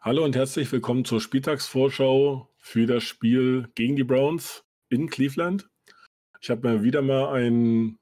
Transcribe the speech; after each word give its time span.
Hallo 0.00 0.24
und 0.24 0.34
herzlich 0.34 0.70
willkommen 0.72 1.04
zur 1.04 1.20
Spieltagsvorschau 1.20 2.48
für 2.56 2.86
das 2.86 3.04
Spiel 3.04 3.68
gegen 3.74 3.94
die 3.94 4.04
Browns 4.04 4.64
in 4.88 5.08
Cleveland. 5.08 5.68
Ich 6.40 6.50
habe 6.50 6.68
mir 6.68 6.82
wieder 6.82 7.02
mal 7.02 7.32
einen 7.32 7.98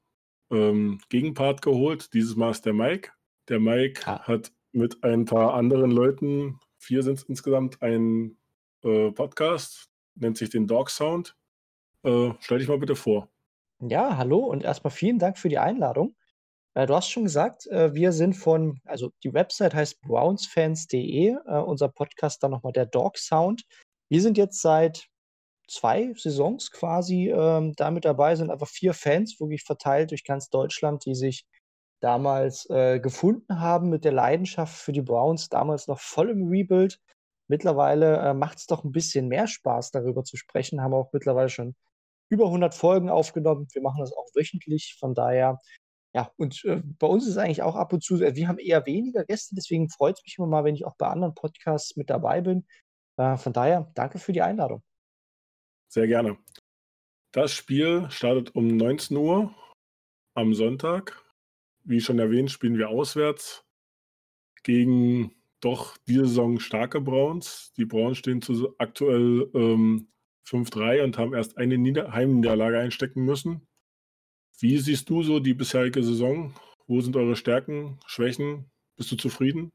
ähm, 0.51 1.01
Gegenpart 1.09 1.61
geholt. 1.61 2.15
Dieses 2.15 2.37
Mal 2.37 2.51
ist 2.51 2.65
der 2.65 2.73
Mike. 2.73 3.11
Der 3.49 3.61
Mike 3.61 4.03
ah. 4.07 4.27
hat 4.27 4.53
mit 4.73 5.03
ein 5.05 5.25
paar 5.25 5.55
anderen 5.55 5.91
Leuten, 5.91 6.61
vier 6.79 7.03
sind 7.03 7.19
es 7.19 7.25
insgesamt, 7.25 7.83
einen 7.83 8.39
äh, 8.83 9.11
Podcast, 9.11 9.91
nennt 10.15 10.39
sich 10.39 10.51
den 10.51 10.67
Dog 10.67 10.91
Sound. 10.91 11.37
Äh, 12.03 12.31
stell 12.41 12.59
dich 12.59 12.69
mal 12.69 12.79
bitte 12.79 12.97
vor. 12.97 13.29
Ja, 13.81 14.17
hallo 14.17 14.39
und 14.39 14.63
erstmal 14.63 14.91
vielen 14.91 15.19
Dank 15.19 15.39
für 15.39 15.49
die 15.49 15.59
Einladung. 15.59 16.15
Äh, 16.75 16.87
du 16.87 16.95
hast 16.95 17.11
schon 17.11 17.25
gesagt, 17.25 17.67
äh, 17.67 17.95
wir 17.95 18.13
sind 18.13 18.35
von, 18.35 18.81
also 18.85 19.11
die 19.25 19.33
Website 19.33 19.75
heißt 19.75 20.01
brownsfans.de, 20.03 21.29
äh, 21.29 21.59
unser 21.61 21.89
Podcast 21.89 22.43
dann 22.43 22.53
nochmal 22.53 22.73
der 22.73 22.87
Dog 22.87 23.19
Sound. 23.19 23.63
Wir 24.09 24.23
sind 24.23 24.39
jetzt 24.39 24.61
seit 24.63 25.07
zwei 25.69 26.13
Saisons 26.17 26.71
quasi 26.71 27.31
ähm, 27.31 27.75
da 27.77 27.91
mit 27.91 28.05
dabei, 28.05 28.35
sind 28.35 28.51
einfach 28.51 28.69
vier 28.69 28.93
Fans 28.95 29.39
wirklich 29.41 29.63
verteilt 29.63 30.11
durch 30.11 30.25
ganz 30.25 30.49
Deutschland, 30.51 31.05
die 31.07 31.15
sich 31.15 31.45
damals 32.01 32.69
äh, 32.71 32.99
gefunden 32.99 33.61
haben 33.61 33.91
mit 33.91 34.05
der 34.05 34.13
Leidenschaft 34.13 34.75
für 34.75 34.93
die 34.93 35.03
Browns, 35.03 35.49
damals 35.49 35.87
noch 35.87 36.01
voll 36.01 36.31
im 36.31 36.49
Rebuild. 36.49 36.99
Mittlerweile 37.49 38.19
äh, 38.19 38.35
macht 38.35 38.59
es 38.59 38.67
doch 38.67 38.85
ein 38.85 38.93
bisschen 38.93 39.29
mehr 39.29 39.47
Spaß, 39.47 39.91
darüber 39.91 40.25
zu 40.25 40.37
sprechen. 40.37 40.81
Haben 40.83 40.95
auch 40.95 41.13
mittlerweile 41.13 41.49
schon 41.49 41.75
über 42.31 42.47
100 42.47 42.75
Folgen 42.75 43.11
aufgenommen. 43.11 43.69
Wir 43.73 43.83
machen 43.83 44.01
das 44.01 44.13
auch 44.13 44.29
wöchentlich. 44.35 44.97
Von 44.99 45.15
daher 45.15 45.59
ja, 46.15 46.33
und 46.37 46.65
äh, 46.65 46.83
bei 46.99 47.07
uns 47.07 47.25
ist 47.25 47.33
es 47.33 47.37
eigentlich 47.37 47.63
auch 47.63 47.77
ab 47.77 47.93
und 47.93 48.03
zu, 48.03 48.21
äh, 48.21 48.35
wir 48.35 48.49
haben 48.49 48.59
eher 48.59 48.85
weniger 48.87 49.25
Gäste, 49.25 49.55
deswegen 49.55 49.89
freut 49.89 50.17
es 50.19 50.25
mich 50.25 50.37
immer 50.39 50.49
mal, 50.49 50.65
wenn 50.65 50.75
ich 50.75 50.85
auch 50.85 50.97
bei 50.97 51.07
anderen 51.07 51.35
Podcasts 51.35 51.97
mit 51.97 52.11
dabei 52.11 52.41
bin. 52.41 52.67
Äh, 53.17 53.37
von 53.37 53.53
daher, 53.53 53.91
danke 53.95 54.19
für 54.19 54.33
die 54.33 54.43
Einladung. 54.43 54.83
Sehr 55.89 56.07
gerne. 56.07 56.37
Das 57.33 57.53
Spiel 57.53 58.11
startet 58.11 58.55
um 58.57 58.67
19 58.77 59.17
Uhr 59.17 59.55
am 60.35 60.55
Sonntag. 60.55 61.25
Wie 61.85 62.01
schon 62.01 62.19
erwähnt, 62.19 62.51
spielen 62.51 62.77
wir 62.77 62.89
auswärts 62.89 63.65
gegen 64.63 65.35
doch 65.61 65.97
diese 66.09 66.27
Saison 66.27 66.59
starke 66.59 67.01
Browns. 67.01 67.73
Die 67.77 67.85
Browns 67.85 68.19
stehen 68.19 68.43
zu 68.43 68.75
aktuell 68.79 69.49
ähm, 69.55 70.09
5-3 70.47 71.05
und 71.05 71.19
haben 71.19 71.35
erst 71.35 71.57
eine 71.57 71.79
Nieder 71.79 72.13
Heimniederlage 72.13 72.79
einstecken 72.79 73.25
müssen. 73.25 73.67
Wie 74.61 74.77
siehst 74.77 75.09
du 75.09 75.23
so 75.23 75.41
die 75.41 75.55
bisherige 75.55 76.03
Saison? 76.03 76.53
Wo 76.87 77.01
sind 77.01 77.17
eure 77.17 77.35
Stärken, 77.35 77.99
Schwächen? 78.05 78.71
Bist 78.97 79.11
du 79.11 79.17
zufrieden? 79.17 79.73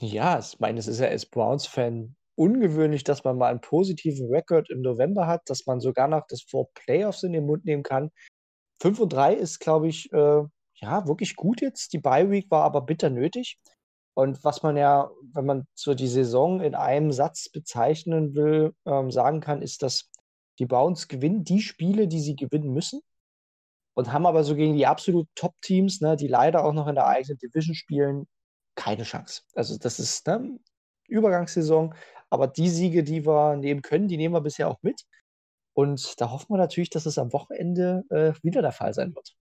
Ja, 0.00 0.36
ich 0.40 0.58
meine, 0.58 0.80
es 0.80 0.88
ist 0.88 0.98
ja 0.98 1.06
als 1.06 1.26
Browns-Fan 1.26 2.16
ungewöhnlich, 2.34 3.04
dass 3.04 3.22
man 3.22 3.38
mal 3.38 3.50
einen 3.50 3.60
positiven 3.60 4.28
Rekord 4.34 4.68
im 4.70 4.80
November 4.80 5.28
hat, 5.28 5.42
dass 5.46 5.66
man 5.66 5.78
sogar 5.78 6.08
noch 6.08 6.24
das 6.28 6.42
vor 6.42 6.70
Playoffs 6.74 7.22
in 7.22 7.32
den 7.32 7.46
Mund 7.46 7.64
nehmen 7.66 7.84
kann. 7.84 8.10
5 8.82 8.98
und 8.98 9.12
3 9.12 9.34
ist, 9.34 9.60
glaube 9.60 9.86
ich, 9.86 10.12
äh, 10.12 10.42
ja, 10.80 11.06
wirklich 11.06 11.36
gut 11.36 11.60
jetzt. 11.60 11.92
Die 11.92 12.00
Bye-Week 12.00 12.50
war 12.50 12.64
aber 12.64 12.80
bitter 12.80 13.10
nötig. 13.10 13.58
Und 14.14 14.42
was 14.42 14.64
man 14.64 14.76
ja, 14.76 15.08
wenn 15.34 15.46
man 15.46 15.68
so 15.74 15.94
die 15.94 16.08
Saison 16.08 16.60
in 16.60 16.74
einem 16.74 17.12
Satz 17.12 17.48
bezeichnen 17.48 18.34
will, 18.34 18.72
ähm, 18.86 19.12
sagen 19.12 19.40
kann, 19.40 19.62
ist, 19.62 19.84
dass 19.84 20.10
die 20.58 20.66
Browns 20.66 21.06
gewinnen 21.06 21.44
die 21.44 21.60
Spiele, 21.60 22.08
die 22.08 22.20
sie 22.20 22.34
gewinnen 22.34 22.72
müssen 22.72 23.00
und 23.94 24.12
haben 24.12 24.26
aber 24.26 24.44
so 24.44 24.54
gegen 24.54 24.74
die 24.74 24.86
absolut 24.86 25.28
Top-Teams, 25.34 26.00
ne, 26.00 26.16
die 26.16 26.28
leider 26.28 26.64
auch 26.64 26.72
noch 26.72 26.86
in 26.88 26.94
der 26.94 27.06
eigenen 27.06 27.38
Division 27.38 27.74
spielen, 27.74 28.26
keine 28.76 29.04
Chance. 29.04 29.42
Also 29.54 29.78
das 29.78 29.98
ist 29.98 30.26
ne, 30.26 30.58
Übergangssaison, 31.08 31.94
aber 32.30 32.48
die 32.48 32.68
Siege, 32.68 33.04
die 33.04 33.24
wir 33.26 33.56
nehmen 33.56 33.82
können, 33.82 34.08
die 34.08 34.16
nehmen 34.16 34.34
wir 34.34 34.40
bisher 34.40 34.68
auch 34.68 34.82
mit. 34.82 35.02
Und 35.76 36.20
da 36.20 36.30
hoffen 36.30 36.50
wir 36.50 36.58
natürlich, 36.58 36.90
dass 36.90 37.06
es 37.06 37.18
am 37.18 37.32
Wochenende 37.32 38.04
äh, 38.10 38.32
wieder 38.42 38.62
der 38.62 38.72
Fall 38.72 38.94
sein 38.94 39.14
wird. 39.14 39.34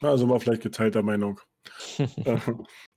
Also 0.00 0.26
mal 0.26 0.40
vielleicht 0.40 0.62
geteilter 0.62 1.02
Meinung. 1.02 1.40
Äh, 1.98 2.38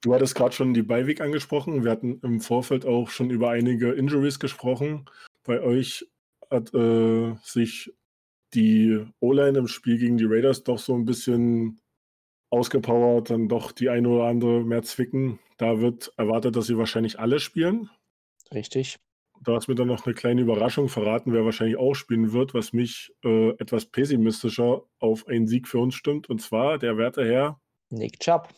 du 0.01 0.13
hattest 0.13 0.35
gerade 0.35 0.53
schon 0.53 0.75
die 0.75 0.83
Beiweg 0.83 1.21
angesprochen. 1.21 1.83
Wir 1.83 1.89
hatten 1.89 2.19
im 2.21 2.39
Vorfeld 2.39 2.85
auch 2.85 3.09
schon 3.09 3.31
über 3.31 3.49
einige 3.49 3.91
Injuries 3.93 4.39
gesprochen. 4.39 5.05
Bei 5.43 5.61
euch 5.61 6.07
hat 6.51 6.71
äh, 6.75 7.33
sich 7.41 7.91
die 8.53 9.05
O-Line 9.19 9.59
im 9.59 9.67
Spiel 9.67 9.97
gegen 9.97 10.17
die 10.17 10.25
Raiders 10.25 10.63
doch 10.63 10.79
so 10.79 10.95
ein 10.95 11.05
bisschen 11.05 11.79
ausgepowert, 12.49 13.29
dann 13.29 13.47
doch 13.47 13.71
die 13.71 13.89
eine 13.89 14.09
oder 14.09 14.25
andere 14.25 14.63
mehr 14.63 14.81
zwicken. 14.81 15.39
Da 15.57 15.79
wird 15.79 16.11
erwartet, 16.17 16.55
dass 16.55 16.67
sie 16.67 16.77
wahrscheinlich 16.77 17.19
alle 17.19 17.39
spielen. 17.39 17.89
Richtig. 18.53 18.97
Da 19.41 19.53
hast 19.53 19.67
mir 19.67 19.75
dann 19.75 19.87
noch 19.87 20.05
eine 20.05 20.15
kleine 20.15 20.41
Überraschung 20.41 20.89
verraten, 20.89 21.31
wer 21.31 21.45
wahrscheinlich 21.45 21.77
auch 21.77 21.93
spielen 21.93 22.33
wird, 22.33 22.53
was 22.53 22.73
mich 22.73 23.13
äh, 23.23 23.49
etwas 23.51 23.85
pessimistischer 23.85 24.83
auf 24.99 25.27
einen 25.27 25.47
Sieg 25.47 25.67
für 25.67 25.79
uns 25.79 25.95
stimmt. 25.95 26.29
Und 26.29 26.41
zwar 26.41 26.77
der 26.77 26.97
werte 26.97 27.23
Herr 27.25 27.61
Nick 27.89 28.19
Chubb. 28.19 28.49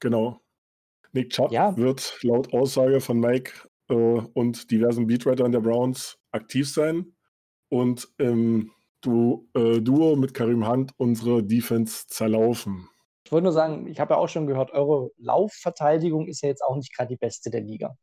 Genau. 0.00 0.40
Nick 1.12 1.30
Chubb 1.30 1.52
ja. 1.52 1.76
wird 1.76 2.18
laut 2.22 2.52
Aussage 2.52 3.00
von 3.00 3.20
Mike 3.20 3.52
äh, 3.88 3.94
und 3.94 4.70
diversen 4.70 5.06
Beatwritern 5.06 5.52
der 5.52 5.60
Browns 5.60 6.18
aktiv 6.32 6.68
sein. 6.68 7.14
Und 7.68 8.08
im 8.18 8.72
du, 9.02 9.48
äh, 9.54 9.80
Duo 9.80 10.16
mit 10.16 10.34
Karim 10.34 10.66
Hunt 10.66 10.92
unsere 10.96 11.42
Defense 11.42 12.06
zerlaufen. 12.06 12.88
Ich 13.24 13.32
wollte 13.32 13.44
nur 13.44 13.52
sagen, 13.52 13.86
ich 13.86 14.00
habe 14.00 14.14
ja 14.14 14.18
auch 14.18 14.28
schon 14.28 14.46
gehört, 14.46 14.72
eure 14.72 15.10
Laufverteidigung 15.18 16.26
ist 16.26 16.42
ja 16.42 16.48
jetzt 16.48 16.62
auch 16.62 16.76
nicht 16.76 16.94
gerade 16.94 17.08
die 17.08 17.16
beste 17.16 17.50
der 17.50 17.60
Liga. 17.60 17.96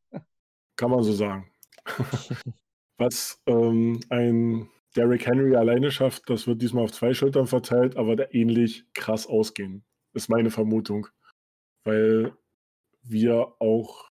Kann 0.75 0.91
man 0.91 1.03
so 1.03 1.13
sagen. 1.13 1.51
Was 2.97 3.41
ähm, 3.45 3.99
ein 4.09 4.69
Derrick 4.95 5.25
Henry 5.25 5.55
alleine 5.55 5.91
schafft, 5.91 6.29
das 6.29 6.47
wird 6.47 6.61
diesmal 6.61 6.83
auf 6.83 6.91
zwei 6.91 7.13
Schultern 7.13 7.47
verteilt, 7.47 7.95
aber 7.95 8.15
der 8.15 8.33
ähnlich 8.33 8.85
krass 8.93 9.27
ausgehen, 9.27 9.85
ist 10.13 10.29
meine 10.29 10.51
Vermutung. 10.51 11.07
Weil 11.85 12.33
wir 13.03 13.53
auch 13.59 14.09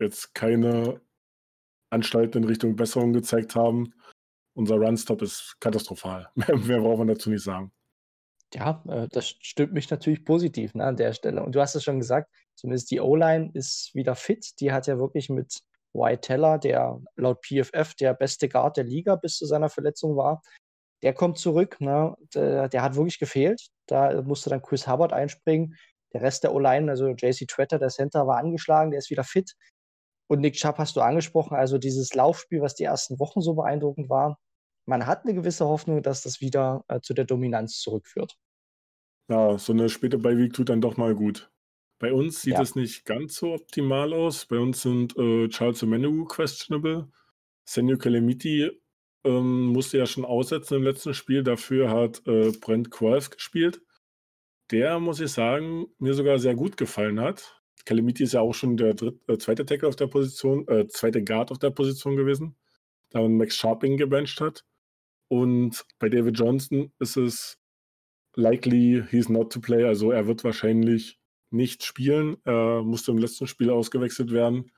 jetzt 0.00 0.34
keine 0.34 1.00
Anstalten 1.90 2.42
in 2.42 2.48
Richtung 2.48 2.76
Besserung 2.76 3.12
gezeigt 3.12 3.56
haben 3.56 3.94
unser 4.58 4.74
Runstop 4.74 5.22
ist 5.22 5.56
katastrophal. 5.60 6.28
Mehr 6.34 6.80
braucht 6.80 6.98
man 6.98 7.06
dazu 7.06 7.30
nicht 7.30 7.44
sagen. 7.44 7.72
Ja, 8.52 8.82
äh, 8.88 9.06
das 9.08 9.28
stimmt 9.40 9.72
mich 9.72 9.88
natürlich 9.88 10.24
positiv 10.24 10.74
ne, 10.74 10.84
an 10.84 10.96
der 10.96 11.12
Stelle. 11.12 11.44
Und 11.44 11.54
du 11.54 11.60
hast 11.60 11.76
es 11.76 11.84
schon 11.84 12.00
gesagt, 12.00 12.28
zumindest 12.56 12.90
die 12.90 13.00
O-Line 13.00 13.50
ist 13.54 13.94
wieder 13.94 14.16
fit. 14.16 14.58
Die 14.60 14.72
hat 14.72 14.88
ja 14.88 14.98
wirklich 14.98 15.30
mit 15.30 15.60
White 15.92 16.22
Teller, 16.22 16.58
der 16.58 17.00
laut 17.16 17.44
PFF 17.46 17.94
der 17.94 18.14
beste 18.14 18.48
Guard 18.48 18.76
der 18.76 18.84
Liga 18.84 19.14
bis 19.14 19.36
zu 19.36 19.46
seiner 19.46 19.68
Verletzung 19.68 20.16
war, 20.16 20.42
der 21.02 21.14
kommt 21.14 21.38
zurück. 21.38 21.80
Ne? 21.80 22.16
Der, 22.34 22.68
der, 22.68 22.82
hat 22.82 22.96
wirklich 22.96 23.20
gefehlt. 23.20 23.68
Da 23.86 24.22
musste 24.22 24.50
dann 24.50 24.62
Chris 24.62 24.88
Hubbard 24.88 25.12
einspringen. 25.12 25.76
Der 26.12 26.22
Rest 26.22 26.42
der 26.42 26.52
O-Line, 26.52 26.90
also 26.90 27.06
JC 27.08 27.46
Tretter, 27.46 27.78
der 27.78 27.90
Center, 27.90 28.26
war 28.26 28.38
angeschlagen, 28.38 28.90
der 28.90 28.98
ist 28.98 29.10
wieder 29.10 29.24
fit. 29.24 29.54
Und 30.26 30.40
Nick 30.40 30.54
Chubb 30.54 30.78
hast 30.78 30.96
du 30.96 31.00
angesprochen, 31.00 31.56
also 31.56 31.78
dieses 31.78 32.12
Laufspiel, 32.14 32.60
was 32.60 32.74
die 32.74 32.84
ersten 32.84 33.20
Wochen 33.20 33.40
so 33.40 33.54
beeindruckend 33.54 34.10
war, 34.10 34.38
man 34.88 35.06
hat 35.06 35.24
eine 35.24 35.34
gewisse 35.34 35.66
Hoffnung, 35.66 36.02
dass 36.02 36.22
das 36.22 36.40
wieder 36.40 36.84
äh, 36.88 37.00
zu 37.00 37.12
der 37.12 37.26
Dominanz 37.26 37.78
zurückführt. 37.80 38.38
Ja, 39.30 39.58
so 39.58 39.74
eine 39.74 39.90
späte 39.90 40.16
Beiweg 40.16 40.54
tut 40.54 40.70
dann 40.70 40.80
doch 40.80 40.96
mal 40.96 41.14
gut. 41.14 41.50
Bei 41.98 42.12
uns 42.12 42.40
sieht 42.40 42.54
ja. 42.54 42.62
es 42.62 42.74
nicht 42.74 43.04
ganz 43.04 43.36
so 43.36 43.52
optimal 43.52 44.14
aus. 44.14 44.46
Bei 44.46 44.58
uns 44.58 44.80
sind 44.82 45.16
äh, 45.18 45.48
Charles 45.48 45.82
Omenu 45.82 46.24
questionable. 46.24 47.10
Senio 47.64 47.98
Calamiti 47.98 48.70
ähm, 49.24 49.66
musste 49.66 49.98
ja 49.98 50.06
schon 50.06 50.24
aussetzen 50.24 50.76
im 50.76 50.84
letzten 50.84 51.12
Spiel. 51.12 51.42
Dafür 51.42 51.90
hat 51.90 52.26
äh, 52.26 52.52
Brent 52.52 52.90
Qualf 52.90 53.28
gespielt. 53.28 53.82
Der, 54.70 55.00
muss 55.00 55.20
ich 55.20 55.32
sagen, 55.32 55.86
mir 55.98 56.14
sogar 56.14 56.38
sehr 56.38 56.54
gut 56.54 56.78
gefallen 56.78 57.20
hat. 57.20 57.60
Calamiti 57.84 58.22
ist 58.22 58.32
ja 58.32 58.40
auch 58.40 58.54
schon 58.54 58.78
der 58.78 58.94
dritte, 58.94 59.20
äh, 59.30 59.36
zweite 59.36 59.66
Tackle 59.66 59.88
auf 59.88 59.96
der 59.96 60.06
Position, 60.06 60.66
äh, 60.68 60.86
zweite 60.88 61.22
Guard 61.22 61.50
auf 61.50 61.58
der 61.58 61.70
Position 61.70 62.16
gewesen, 62.16 62.56
da 63.10 63.20
man 63.20 63.36
Max 63.36 63.56
Sharping 63.56 63.98
gebencht 63.98 64.40
hat. 64.40 64.64
Und 65.28 65.84
bei 65.98 66.08
David 66.08 66.38
Johnson 66.38 66.92
ist 66.98 67.16
es 67.16 67.58
likely 68.34 69.04
he's 69.10 69.28
not 69.28 69.52
to 69.52 69.60
play. 69.60 69.84
Also 69.84 70.10
er 70.10 70.26
wird 70.26 70.44
wahrscheinlich 70.44 71.18
nicht 71.50 71.84
spielen. 71.84 72.36
Er 72.44 72.82
musste 72.82 73.10
im 73.10 73.18
letzten 73.18 73.46
Spiel 73.46 73.70
ausgewechselt 73.70 74.30
werden. 74.30 74.70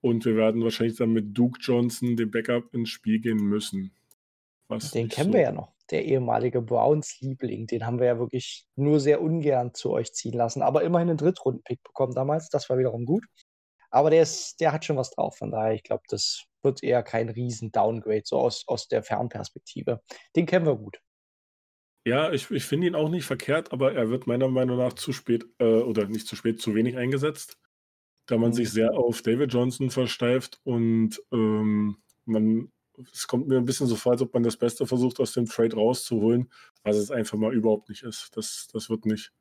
Und 0.00 0.24
wir 0.24 0.36
werden 0.36 0.64
wahrscheinlich 0.64 0.96
dann 0.96 1.12
mit 1.12 1.36
Duke 1.36 1.60
Johnson, 1.60 2.16
dem 2.16 2.30
Backup, 2.30 2.74
ins 2.74 2.90
Spiel 2.90 3.20
gehen 3.20 3.36
müssen. 3.36 3.92
Was 4.68 4.90
den 4.90 5.08
kennen 5.08 5.30
so 5.30 5.34
wir 5.34 5.42
ja 5.42 5.52
noch. 5.52 5.72
Der 5.90 6.04
ehemalige 6.04 6.62
Browns-Liebling. 6.62 7.66
Den 7.66 7.86
haben 7.86 8.00
wir 8.00 8.06
ja 8.06 8.18
wirklich 8.18 8.66
nur 8.74 8.98
sehr 8.98 9.20
ungern 9.20 9.74
zu 9.74 9.90
euch 9.90 10.12
ziehen 10.12 10.32
lassen. 10.32 10.62
Aber 10.62 10.82
immerhin 10.82 11.10
einen 11.10 11.18
Drittrunden-Pick 11.18 11.82
bekommen 11.84 12.14
damals. 12.14 12.48
Das 12.48 12.68
war 12.68 12.78
wiederum 12.78 13.04
gut. 13.04 13.24
Aber 13.90 14.10
der, 14.10 14.22
ist, 14.22 14.60
der 14.60 14.72
hat 14.72 14.84
schon 14.84 14.96
was 14.96 15.10
drauf. 15.10 15.36
Von 15.36 15.50
daher, 15.50 15.74
ich 15.74 15.82
glaube, 15.82 16.02
das 16.08 16.46
wird 16.64 16.82
eher 16.82 17.02
kein 17.02 17.28
Riesen-Downgrade, 17.28 18.22
so 18.24 18.38
aus, 18.38 18.64
aus 18.66 18.88
der 18.88 19.02
Fernperspektive. 19.02 20.02
Den 20.36 20.46
kennen 20.46 20.66
wir 20.66 20.76
gut. 20.76 21.00
Ja, 22.04 22.32
ich, 22.32 22.50
ich 22.50 22.64
finde 22.64 22.88
ihn 22.88 22.94
auch 22.96 23.08
nicht 23.08 23.24
verkehrt, 23.26 23.72
aber 23.72 23.94
er 23.94 24.10
wird 24.10 24.26
meiner 24.26 24.48
Meinung 24.48 24.76
nach 24.78 24.92
zu 24.94 25.12
spät, 25.12 25.46
äh, 25.58 25.64
oder 25.64 26.06
nicht 26.06 26.26
zu 26.26 26.34
spät, 26.34 26.60
zu 26.60 26.74
wenig 26.74 26.96
eingesetzt. 26.96 27.58
da 28.26 28.38
man 28.38 28.50
mhm. 28.50 28.54
sich 28.54 28.70
sehr 28.70 28.94
auf 28.94 29.22
David 29.22 29.52
Johnson 29.52 29.90
versteift 29.90 30.60
und 30.64 31.20
ähm, 31.32 31.98
man, 32.24 32.72
es 33.12 33.26
kommt 33.26 33.48
mir 33.48 33.56
ein 33.56 33.64
bisschen 33.64 33.86
so 33.86 33.96
vor, 33.96 34.12
als 34.12 34.22
ob 34.22 34.34
man 34.34 34.42
das 34.42 34.56
Beste 34.56 34.86
versucht, 34.86 35.20
aus 35.20 35.32
dem 35.32 35.46
Trade 35.46 35.76
rauszuholen, 35.76 36.50
was 36.82 36.96
es 36.96 37.10
einfach 37.10 37.38
mal 37.38 37.54
überhaupt 37.54 37.88
nicht 37.88 38.02
ist. 38.02 38.36
Das, 38.36 38.68
das 38.72 38.90
wird 38.90 39.06
nicht. 39.06 39.32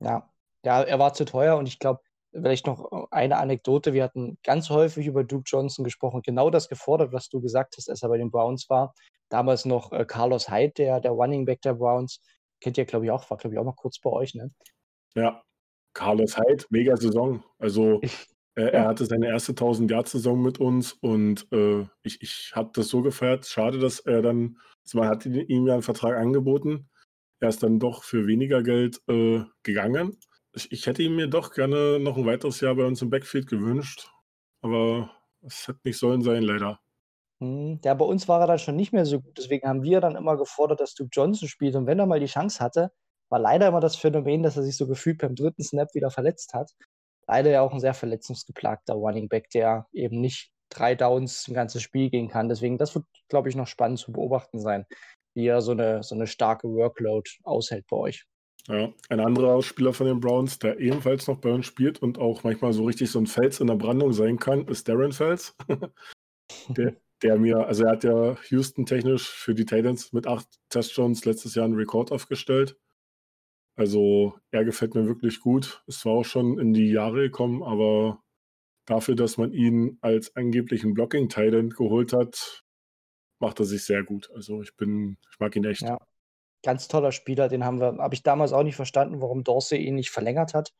Ja, 0.00 0.30
ja, 0.64 0.82
er 0.82 0.98
war 0.98 1.14
zu 1.14 1.24
teuer 1.24 1.56
und 1.56 1.66
ich 1.66 1.78
glaube, 1.78 2.02
vielleicht 2.34 2.66
noch 2.66 3.08
eine 3.10 3.36
Anekdote. 3.38 3.92
Wir 3.92 4.04
hatten 4.04 4.38
ganz 4.42 4.68
häufig 4.70 5.06
über 5.06 5.24
Duke 5.24 5.44
Johnson 5.46 5.84
gesprochen, 5.84 6.22
genau 6.22 6.50
das 6.50 6.68
gefordert, 6.68 7.12
was 7.12 7.28
du 7.28 7.40
gesagt 7.40 7.76
hast, 7.76 7.88
als 7.88 8.02
er 8.02 8.08
bei 8.08 8.18
den 8.18 8.30
Browns 8.30 8.68
war. 8.68 8.94
Damals 9.28 9.64
noch 9.64 9.92
äh, 9.92 10.04
Carlos 10.04 10.50
Hyde, 10.50 10.72
der, 10.76 11.00
der 11.00 11.12
Running 11.12 11.44
Back 11.44 11.62
der 11.62 11.74
Browns. 11.74 12.20
Kennt 12.60 12.78
ihr, 12.78 12.84
glaube 12.84 13.06
ich, 13.06 13.10
auch, 13.10 13.28
war, 13.30 13.36
glaube 13.36 13.54
ich, 13.54 13.60
auch 13.60 13.64
mal 13.64 13.74
kurz 13.74 13.98
bei 13.98 14.10
euch, 14.10 14.34
ne? 14.34 14.50
Ja, 15.14 15.42
Carlos 15.94 16.36
Hyde, 16.36 16.64
mega 16.70 16.96
Saison. 16.96 17.42
Also 17.58 18.00
äh, 18.56 18.62
er 18.62 18.82
ja. 18.82 18.84
hatte 18.86 19.06
seine 19.06 19.28
erste 19.28 19.52
1000-Yard-Saison 19.52 20.40
mit 20.40 20.58
uns 20.58 20.92
und 20.92 21.46
äh, 21.52 21.82
ich, 22.02 22.20
ich 22.20 22.52
habe 22.54 22.70
das 22.74 22.88
so 22.88 23.02
gefeiert. 23.02 23.46
Schade, 23.46 23.78
dass 23.78 24.00
er 24.00 24.22
dann, 24.22 24.58
also 24.84 24.98
man 24.98 25.08
hat 25.08 25.26
ihm 25.26 25.66
ja 25.66 25.74
einen 25.74 25.82
Vertrag 25.82 26.16
angeboten. 26.16 26.88
Er 27.40 27.48
ist 27.48 27.62
dann 27.62 27.78
doch 27.78 28.04
für 28.04 28.26
weniger 28.26 28.62
Geld 28.62 29.00
äh, 29.08 29.42
gegangen. 29.62 30.16
Ich, 30.54 30.70
ich, 30.70 30.86
hätte 30.86 31.02
ihm 31.02 31.16
mir 31.16 31.28
doch 31.28 31.52
gerne 31.52 31.98
noch 31.98 32.16
ein 32.16 32.26
weiteres 32.26 32.60
Jahr 32.60 32.74
bei 32.76 32.84
uns 32.84 33.02
im 33.02 33.10
Backfield 33.10 33.48
gewünscht, 33.48 34.08
aber 34.62 35.10
es 35.42 35.66
hätte 35.66 35.80
nicht 35.84 35.98
sollen 35.98 36.22
sein, 36.22 36.42
leider. 36.42 36.80
Hm, 37.40 37.80
ja, 37.84 37.94
bei 37.94 38.04
uns 38.04 38.28
war 38.28 38.40
er 38.40 38.46
dann 38.46 38.58
schon 38.58 38.76
nicht 38.76 38.92
mehr 38.92 39.04
so 39.04 39.20
gut. 39.20 39.36
Deswegen 39.36 39.68
haben 39.68 39.82
wir 39.82 40.00
dann 40.00 40.16
immer 40.16 40.36
gefordert, 40.36 40.80
dass 40.80 40.94
Duke 40.94 41.10
Johnson 41.12 41.48
spielt. 41.48 41.74
Und 41.76 41.86
wenn 41.86 41.98
er 41.98 42.06
mal 42.06 42.20
die 42.20 42.26
Chance 42.26 42.62
hatte, 42.62 42.92
war 43.30 43.38
leider 43.38 43.68
immer 43.68 43.80
das 43.80 43.96
Phänomen, 43.96 44.42
dass 44.42 44.56
er 44.56 44.62
sich 44.62 44.76
so 44.76 44.86
gefühlt 44.86 45.18
beim 45.18 45.34
dritten 45.34 45.62
Snap 45.62 45.92
wieder 45.94 46.10
verletzt 46.10 46.54
hat. 46.54 46.72
Leider 47.26 47.50
ja 47.50 47.62
auch 47.62 47.72
ein 47.72 47.80
sehr 47.80 47.94
verletzungsgeplagter 47.94 48.94
Running 48.94 49.28
Back, 49.28 49.50
der 49.50 49.86
eben 49.92 50.20
nicht 50.20 50.52
drei 50.68 50.94
Downs 50.94 51.48
ein 51.48 51.54
ganzes 51.54 51.82
Spiel 51.82 52.10
gehen 52.10 52.28
kann. 52.28 52.48
Deswegen, 52.48 52.78
das 52.78 52.94
wird, 52.94 53.06
glaube 53.28 53.48
ich, 53.48 53.56
noch 53.56 53.66
spannend 53.66 53.98
zu 53.98 54.12
beobachten 54.12 54.60
sein, 54.60 54.86
wie 55.34 55.46
er 55.46 55.62
so 55.62 55.72
eine, 55.72 56.02
so 56.02 56.14
eine 56.14 56.26
starke 56.26 56.68
Workload 56.68 57.28
aushält 57.44 57.86
bei 57.88 57.96
euch. 57.96 58.26
Ja, 58.68 58.92
ein 59.10 59.20
anderer 59.20 59.62
Spieler 59.62 59.92
von 59.92 60.06
den 60.06 60.20
Browns, 60.20 60.58
der 60.58 60.78
ebenfalls 60.78 61.26
noch 61.26 61.38
bei 61.38 61.52
uns 61.52 61.66
spielt 61.66 62.00
und 62.00 62.18
auch 62.18 62.44
manchmal 62.44 62.72
so 62.72 62.84
richtig 62.84 63.10
so 63.10 63.18
ein 63.18 63.26
Fels 63.26 63.60
in 63.60 63.66
der 63.66 63.74
Brandung 63.74 64.12
sein 64.14 64.38
kann, 64.38 64.66
ist 64.68 64.88
Darren 64.88 65.12
Fels. 65.12 65.54
der, 66.68 66.96
der 67.22 67.38
mir, 67.38 67.66
also 67.66 67.84
er 67.84 67.92
hat 67.92 68.04
ja 68.04 68.36
Houston 68.48 68.86
technisch 68.86 69.28
für 69.28 69.54
die 69.54 69.66
Titans 69.66 70.14
mit 70.14 70.26
acht 70.26 70.48
Testjones 70.70 71.26
letztes 71.26 71.54
Jahr 71.54 71.66
einen 71.66 71.74
Rekord 71.74 72.10
aufgestellt. 72.10 72.78
Also 73.76 74.38
er 74.50 74.64
gefällt 74.64 74.94
mir 74.94 75.06
wirklich 75.06 75.40
gut. 75.40 75.82
Ist 75.86 76.00
zwar 76.00 76.14
auch 76.14 76.24
schon 76.24 76.58
in 76.58 76.72
die 76.72 76.90
Jahre 76.90 77.22
gekommen, 77.22 77.62
aber 77.62 78.22
dafür, 78.86 79.14
dass 79.14 79.36
man 79.36 79.52
ihn 79.52 79.98
als 80.00 80.34
angeblichen 80.36 80.94
Blocking-Titan 80.94 81.70
geholt 81.70 82.12
hat, 82.14 82.64
macht 83.40 83.60
er 83.60 83.66
sich 83.66 83.84
sehr 83.84 84.04
gut. 84.04 84.30
Also 84.34 84.62
ich 84.62 84.74
bin, 84.76 85.18
ich 85.30 85.38
mag 85.38 85.54
ihn 85.56 85.64
echt. 85.64 85.82
Ja, 85.82 85.98
ganz 86.64 86.88
toller 86.88 87.12
Spieler, 87.12 87.48
den 87.48 87.64
haben 87.64 87.80
wir, 87.80 87.98
habe 87.98 88.14
ich 88.14 88.22
damals 88.22 88.52
auch 88.52 88.64
nicht 88.64 88.76
verstanden, 88.76 89.20
warum 89.20 89.44
Dorsey 89.44 89.78
ihn 89.78 89.94
nicht 89.94 90.10
verlängert 90.10 90.54
hat. 90.54 90.72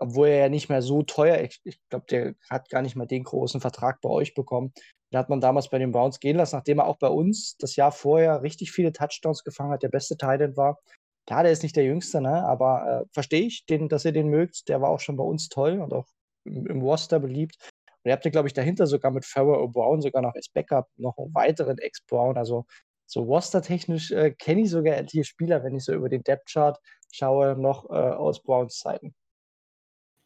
Obwohl 0.00 0.28
er 0.28 0.38
ja 0.38 0.48
nicht 0.48 0.68
mehr 0.68 0.82
so 0.82 1.02
teuer, 1.02 1.40
ich, 1.40 1.60
ich 1.64 1.80
glaube, 1.88 2.06
der 2.10 2.34
hat 2.50 2.68
gar 2.70 2.82
nicht 2.82 2.96
mal 2.96 3.06
den 3.06 3.24
großen 3.24 3.60
Vertrag 3.60 4.00
bei 4.00 4.08
euch 4.08 4.34
bekommen. 4.34 4.72
Den 5.12 5.18
hat 5.18 5.28
man 5.28 5.40
damals 5.40 5.70
bei 5.70 5.78
den 5.78 5.92
Browns 5.92 6.20
gehen 6.20 6.36
lassen, 6.36 6.56
nachdem 6.56 6.78
er 6.78 6.86
auch 6.86 6.98
bei 6.98 7.08
uns 7.08 7.56
das 7.58 7.76
Jahr 7.76 7.92
vorher 7.92 8.42
richtig 8.42 8.72
viele 8.72 8.92
Touchdowns 8.92 9.44
gefangen 9.44 9.72
hat, 9.72 9.82
der 9.82 9.88
beste 9.88 10.16
Titan 10.16 10.56
war. 10.56 10.78
Ja, 11.28 11.42
der 11.42 11.52
ist 11.52 11.62
nicht 11.62 11.76
der 11.76 11.84
Jüngste, 11.84 12.20
ne? 12.20 12.44
aber 12.46 13.02
äh, 13.02 13.06
verstehe 13.12 13.42
ich, 13.42 13.66
den, 13.66 13.88
dass 13.88 14.04
ihr 14.04 14.12
den 14.12 14.28
mögt. 14.28 14.68
Der 14.68 14.80
war 14.80 14.90
auch 14.90 15.00
schon 15.00 15.16
bei 15.16 15.24
uns 15.24 15.48
toll 15.48 15.80
und 15.80 15.92
auch 15.92 16.06
im, 16.44 16.66
im 16.66 16.80
Roster 16.80 17.20
beliebt. 17.20 17.56
Und 17.86 18.10
ihr 18.10 18.12
habt 18.12 18.24
ja, 18.24 18.30
glaube 18.30 18.48
ich, 18.48 18.54
dahinter 18.54 18.86
sogar 18.86 19.10
mit 19.10 19.24
Farrell 19.24 19.68
Brown 19.68 20.00
sogar 20.00 20.22
noch 20.22 20.34
als 20.34 20.48
Backup 20.48 20.88
noch 20.96 21.18
einen 21.18 21.34
weiteren 21.34 21.78
Ex-Brown. 21.78 22.38
Also 22.38 22.64
so 23.08 23.22
rostertechnisch 23.22 24.12
äh, 24.12 24.32
kenne 24.32 24.62
ich 24.62 24.70
sogar 24.70 24.96
etliche 24.96 25.24
Spieler, 25.24 25.64
wenn 25.64 25.74
ich 25.74 25.84
so 25.84 25.92
über 25.92 26.08
den 26.08 26.22
Depth-Chart 26.22 26.78
schaue, 27.12 27.56
noch 27.56 27.88
äh, 27.90 27.94
aus 27.94 28.42
Browns 28.42 28.78
Zeiten. 28.78 29.14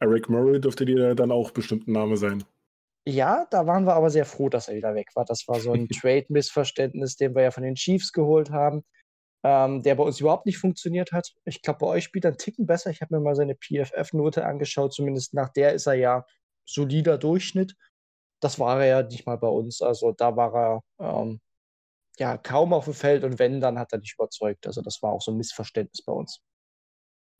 Eric 0.00 0.28
Murray 0.28 0.60
dürfte 0.60 0.84
dir 0.84 1.14
dann 1.14 1.30
auch 1.30 1.52
bestimmt 1.52 1.86
ein 1.86 1.92
Name 1.92 2.16
sein. 2.16 2.44
Ja, 3.06 3.46
da 3.50 3.66
waren 3.66 3.84
wir 3.84 3.94
aber 3.94 4.10
sehr 4.10 4.24
froh, 4.24 4.48
dass 4.48 4.68
er 4.68 4.76
wieder 4.76 4.94
weg 4.94 5.08
war. 5.14 5.24
Das 5.24 5.46
war 5.46 5.60
so 5.60 5.72
ein 5.72 5.88
Trade-Missverständnis, 6.00 7.16
den 7.16 7.34
wir 7.34 7.42
ja 7.42 7.50
von 7.50 7.62
den 7.62 7.76
Chiefs 7.76 8.12
geholt 8.12 8.50
haben 8.50 8.84
ähm, 9.44 9.82
der 9.82 9.94
bei 9.96 10.04
uns 10.04 10.20
überhaupt 10.20 10.46
nicht 10.46 10.58
funktioniert 10.58 11.12
hat. 11.12 11.32
Ich 11.44 11.62
glaube, 11.62 11.80
bei 11.80 11.86
euch 11.86 12.04
spielt 12.04 12.24
er 12.24 12.30
einen 12.30 12.38
Ticken 12.38 12.66
besser. 12.66 12.90
Ich 12.90 13.00
habe 13.00 13.14
mir 13.14 13.20
mal 13.20 13.34
seine 13.34 13.56
PFF-Note 13.56 14.44
angeschaut, 14.44 14.92
zumindest 14.92 15.34
nach 15.34 15.48
der 15.50 15.72
ist 15.72 15.86
er 15.86 15.94
ja 15.94 16.24
solider 16.64 17.18
Durchschnitt. 17.18 17.74
Das 18.40 18.58
war 18.58 18.80
er 18.80 18.86
ja 18.86 19.02
nicht 19.02 19.26
mal 19.26 19.38
bei 19.38 19.48
uns. 19.48 19.82
Also 19.82 20.12
da 20.12 20.36
war 20.36 20.54
er 20.54 20.82
ähm, 21.00 21.40
ja 22.18 22.36
kaum 22.36 22.72
auf 22.72 22.84
dem 22.84 22.94
Feld 22.94 23.24
und 23.24 23.38
wenn, 23.38 23.60
dann 23.60 23.78
hat 23.78 23.92
er 23.92 23.98
nicht 23.98 24.14
überzeugt. 24.14 24.66
Also 24.66 24.82
das 24.82 25.02
war 25.02 25.12
auch 25.12 25.22
so 25.22 25.30
ein 25.30 25.36
Missverständnis 25.36 26.02
bei 26.02 26.12
uns. 26.12 26.40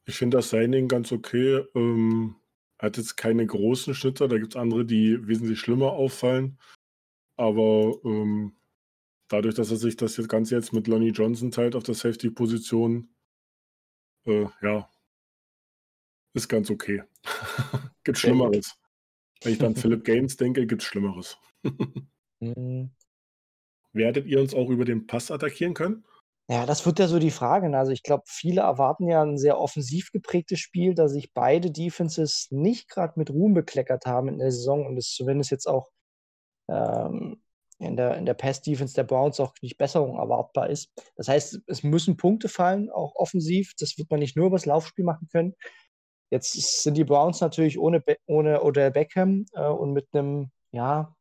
Ich 0.05 0.17
finde 0.17 0.39
das 0.39 0.51
Signing 0.51 0.89
ganz 0.89 1.13
okay. 1.13 1.65
Ähm, 1.75 2.37
er 2.79 2.87
hat 2.87 2.97
jetzt 2.97 3.17
keine 3.17 3.47
großen 3.47 3.95
Schnitter, 3.95 4.29
da 4.29 4.39
gibt 4.39 4.55
es 4.55 4.61
andere, 4.61 4.85
die 4.85 5.27
wesentlich 5.27 5.61
schlimmer 5.61 5.93
auffallen. 5.93 6.59
Aber 7.37 8.01
ähm, 8.05 8.57
dadurch, 9.29 9.55
dass 9.55 9.71
er 9.71 9.77
sich 9.77 9.97
das 9.97 10.17
Ganze 10.29 10.57
jetzt 10.57 10.73
mit 10.73 10.89
Lonnie 10.89 11.11
Johnson 11.11 11.51
teilt 11.51 11.77
auf 11.77 11.85
der 11.85 11.95
Safety-Position, 11.95 13.15
äh, 14.27 14.47
ja, 14.63 14.91
ist 16.35 16.49
ganz 16.49 16.71
okay. 16.71 17.03
gibt 18.05 18.19
Schlimmeres. 18.19 18.75
Wenn 19.43 19.53
ich 19.53 19.59
dann 19.59 19.77
Philip 19.77 20.05
Gaines 20.05 20.37
denke, 20.37 20.67
gibt 20.67 20.83
es 20.83 20.89
Schlimmeres. 20.89 21.37
Werdet 23.93 24.27
ihr 24.27 24.41
uns 24.41 24.55
auch 24.55 24.69
über 24.71 24.85
den 24.85 25.07
Pass 25.07 25.31
attackieren 25.31 25.75
können? 25.75 26.05
Ja, 26.49 26.67
das 26.67 26.85
wird 26.85 26.99
ja 26.99 27.09
so 27.09 27.19
die 27.19 27.31
Frage. 27.31 27.69
Ne? 27.69 27.79
Also 27.79 27.93
ich 27.93 28.03
glaube, 28.03 28.25
viele 28.27 28.63
erwarten 28.63 29.09
ja 29.09 29.23
ein 29.23 29.39
sehr 29.39 29.59
offensiv 29.59 30.11
geprägtes 30.13 30.59
Spiel, 30.59 30.95
da 30.95 31.09
sich 31.09 31.33
beide 31.33 31.71
Defenses 31.71 32.49
nicht 32.51 32.89
gerade 32.89 33.15
mit 33.17 33.31
Ruhm 33.31 33.55
bekleckert 33.55 34.07
haben 34.07 34.29
in 34.29 34.39
der 34.39 34.51
Saison 34.51 34.87
und 34.87 34.97
es 34.97 35.15
zumindest 35.15 35.51
jetzt 35.51 35.67
auch 35.67 35.91
ähm, 36.69 37.43
in 37.79 37.97
der, 37.97 38.17
in 38.17 38.27
der 38.27 38.35
Pass-Defense 38.35 38.95
der 38.95 39.05
Browns 39.05 39.41
auch 39.41 39.55
nicht 39.61 39.79
Besserung 39.79 40.17
erwartbar 40.19 40.71
ist. 40.71 40.93
Das 41.17 41.29
heißt, 41.29 41.61
es 41.67 41.83
müssen 41.83 42.17
Punkte 42.17 42.49
fallen, 42.49 42.91
auch 42.91 43.15
offensiv. 43.17 43.73
Das 43.79 43.99
wird 43.99 44.11
man 44.11 44.21
nicht 44.21 44.37
nur 44.37 44.47
über 44.47 44.57
das 44.57 44.67
Laufspiel 44.67 45.05
machen 45.05 45.29
können. 45.31 45.55
Jetzt 46.31 46.83
sind 46.83 46.97
die 46.97 47.05
Browns 47.05 47.41
natürlich 47.41 47.79
ohne, 47.79 48.01
Be 48.01 48.17
ohne 48.27 48.63
Odell 48.63 48.91
Beckham 48.91 49.47
äh, 49.53 49.67
und 49.67 49.93
mit 49.93 50.09
einem, 50.13 50.51
ja, 50.71 51.15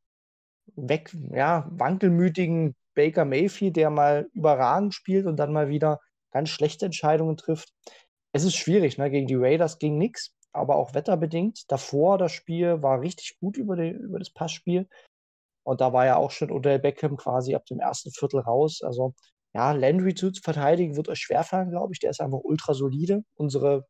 weg, 0.76 1.16
ja, 1.32 1.68
wankelmütigen 1.72 2.76
Baker 2.96 3.26
Mayfield, 3.26 3.76
der 3.76 3.90
mal 3.90 4.28
überragend 4.34 4.94
spielt 4.94 5.26
und 5.26 5.38
dann 5.38 5.54
mal 5.54 5.70
wieder 5.70 6.00
ganz 6.32 6.50
schlechte 6.50 6.86
Entscheidungen 6.86 7.38
trifft. 7.38 7.74
Es 8.34 8.44
ist 8.44 8.56
schwierig, 8.56 8.98
ne? 8.98 9.10
Gegen 9.10 9.28
die 9.28 9.36
Raiders 9.36 9.80
ging 9.80 9.98
nichts, 9.98 10.34
aber 10.54 10.76
auch 10.76 10.94
wetterbedingt. 10.94 11.70
Davor 11.70 12.18
das 12.18 12.32
Spiel 12.32 12.82
war 12.82 13.02
richtig 13.02 13.38
gut 13.40 13.58
über, 13.58 13.76
die, 13.76 13.90
über 13.90 14.20
das 14.20 14.32
Passspiel. 14.32 14.88
Und 15.64 15.82
da 15.82 15.94
war 15.94 16.06
ja 16.06 16.16
auch 16.18 16.32
schon 16.32 16.52
Odell 16.52 16.80
Beckham 16.80 17.18
quasi 17.18 17.56
ab 17.56 17.66
dem 17.66 17.80
ersten 17.80 18.12
Viertel 18.12 18.40
raus. 18.40 18.82
Also 18.84 19.14
ja, 19.54 19.74
Landry 19.74 20.16
zu 20.16 20.32
verteidigen 20.32 20.96
wird 20.96 21.10
euch 21.10 21.20
schwerfallen, 21.20 21.70
glaube 21.72 21.94
ich. 21.94 22.00
Der 22.00 22.12
ist 22.12 22.22
einfach 22.22 22.40
ultra 22.44 22.74
solide. 22.74 23.24
Unsere 23.36 23.86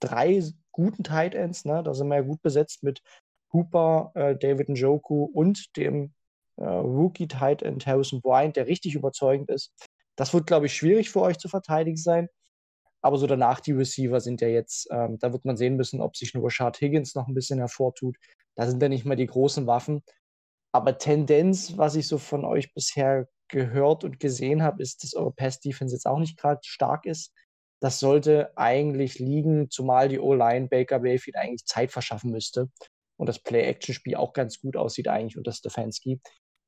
drei 0.00 0.42
guten 0.72 1.04
Tight 1.04 1.34
Ends, 1.34 1.64
ne, 1.64 1.82
da 1.82 1.94
sind 1.94 2.08
wir 2.08 2.16
ja 2.16 2.22
gut 2.22 2.42
besetzt 2.42 2.82
mit 2.82 3.02
Hooper, 3.52 4.12
äh, 4.14 4.36
David 4.36 4.70
Njoku 4.70 5.24
und 5.24 5.76
dem 5.76 6.14
Rookie 6.66 7.28
Tight 7.28 7.62
End 7.62 7.86
Harrison 7.86 8.20
Bryant, 8.20 8.56
der 8.56 8.66
richtig 8.66 8.94
überzeugend 8.94 9.50
ist. 9.50 9.72
Das 10.16 10.34
wird, 10.34 10.46
glaube 10.46 10.66
ich, 10.66 10.74
schwierig 10.74 11.10
für 11.10 11.20
euch 11.20 11.38
zu 11.38 11.48
verteidigen 11.48 11.96
sein. 11.96 12.28
Aber 13.02 13.16
so 13.16 13.26
danach 13.26 13.60
die 13.60 13.72
Receiver 13.72 14.20
sind 14.20 14.40
ja 14.40 14.48
jetzt, 14.48 14.88
ähm, 14.92 15.18
da 15.18 15.32
wird 15.32 15.44
man 15.44 15.56
sehen 15.56 15.76
müssen, 15.76 16.00
ob 16.00 16.16
sich 16.16 16.34
nur 16.34 16.44
Rashad 16.44 16.80
Higgins 16.80 17.14
noch 17.14 17.26
ein 17.26 17.34
bisschen 17.34 17.58
hervortut. 17.58 18.16
Da 18.54 18.66
sind 18.66 18.80
ja 18.82 18.88
nicht 18.88 19.04
mehr 19.04 19.16
die 19.16 19.26
großen 19.26 19.66
Waffen. 19.66 20.02
Aber 20.72 20.98
Tendenz, 20.98 21.76
was 21.76 21.96
ich 21.96 22.06
so 22.06 22.18
von 22.18 22.44
euch 22.44 22.72
bisher 22.74 23.28
gehört 23.48 24.04
und 24.04 24.20
gesehen 24.20 24.62
habe, 24.62 24.82
ist, 24.82 25.02
dass 25.02 25.14
eure 25.14 25.32
Pass-Defense 25.32 25.94
jetzt 25.94 26.06
auch 26.06 26.18
nicht 26.18 26.38
gerade 26.38 26.60
stark 26.64 27.04
ist. 27.04 27.32
Das 27.80 27.98
sollte 27.98 28.56
eigentlich 28.56 29.18
liegen, 29.18 29.68
zumal 29.68 30.08
die 30.08 30.20
O-Line 30.20 30.68
Baker 30.68 31.00
Mayfield 31.00 31.36
eigentlich 31.36 31.66
Zeit 31.66 31.90
verschaffen 31.90 32.30
müsste 32.30 32.70
und 33.16 33.26
das 33.28 33.40
Play-Action-Spiel 33.40 34.14
auch 34.14 34.32
ganz 34.32 34.60
gut 34.60 34.76
aussieht 34.76 35.08
eigentlich 35.08 35.36
unter 35.36 35.52
Stefanski. 35.52 36.20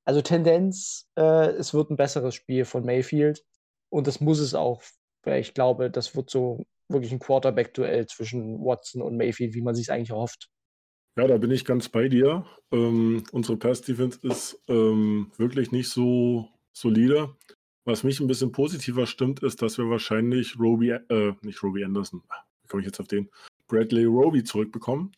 Also 0.05 0.21
Tendenz, 0.21 1.09
äh, 1.17 1.51
es 1.53 1.73
wird 1.73 1.91
ein 1.91 1.97
besseres 1.97 2.35
Spiel 2.35 2.65
von 2.65 2.85
Mayfield 2.85 3.45
und 3.89 4.07
das 4.07 4.21
muss 4.21 4.39
es 4.39 4.55
auch, 4.55 4.83
weil 5.23 5.41
ich 5.41 5.55
glaube, 5.55 5.91
das 5.91 6.15
wird 6.15 6.31
so 6.31 6.65
wirklich 6.89 7.13
ein 7.13 7.19
Quarterback-Duell 7.19 8.07
zwischen 8.07 8.59
Watson 8.61 9.01
und 9.01 9.17
Mayfield, 9.17 9.55
wie 9.55 9.63
man 9.63 9.75
sich 9.75 9.91
eigentlich 9.91 10.11
erhofft. 10.11 10.51
Ja, 11.17 11.27
da 11.27 11.39
bin 11.39 11.51
ich 11.51 11.65
ganz 11.65 11.89
bei 11.89 12.09
dir. 12.09 12.45
Ähm, 12.73 13.23
unsere 13.33 13.57
Pass-Defense 13.57 14.19
ist 14.23 14.61
ähm, 14.69 15.31
wirklich 15.37 15.71
nicht 15.71 15.89
so 15.89 16.49
solide. 16.73 17.37
Was 17.85 18.03
mich 18.03 18.21
ein 18.21 18.27
bisschen 18.27 18.51
positiver 18.51 19.07
stimmt, 19.07 19.43
ist, 19.43 19.63
dass 19.63 19.79
wir 19.79 19.89
wahrscheinlich 19.89 20.59
Roby, 20.59 20.91
äh, 20.91 21.35
nicht 21.43 21.63
Roby 21.63 21.85
Anderson, 21.85 22.23
wie 22.63 22.69
komme 22.69 22.83
ich 22.83 22.87
jetzt 22.87 22.99
auf 22.99 23.07
den? 23.07 23.31
Bradley 23.69 24.05
Roby 24.05 24.43
zurückbekommen. 24.43 25.13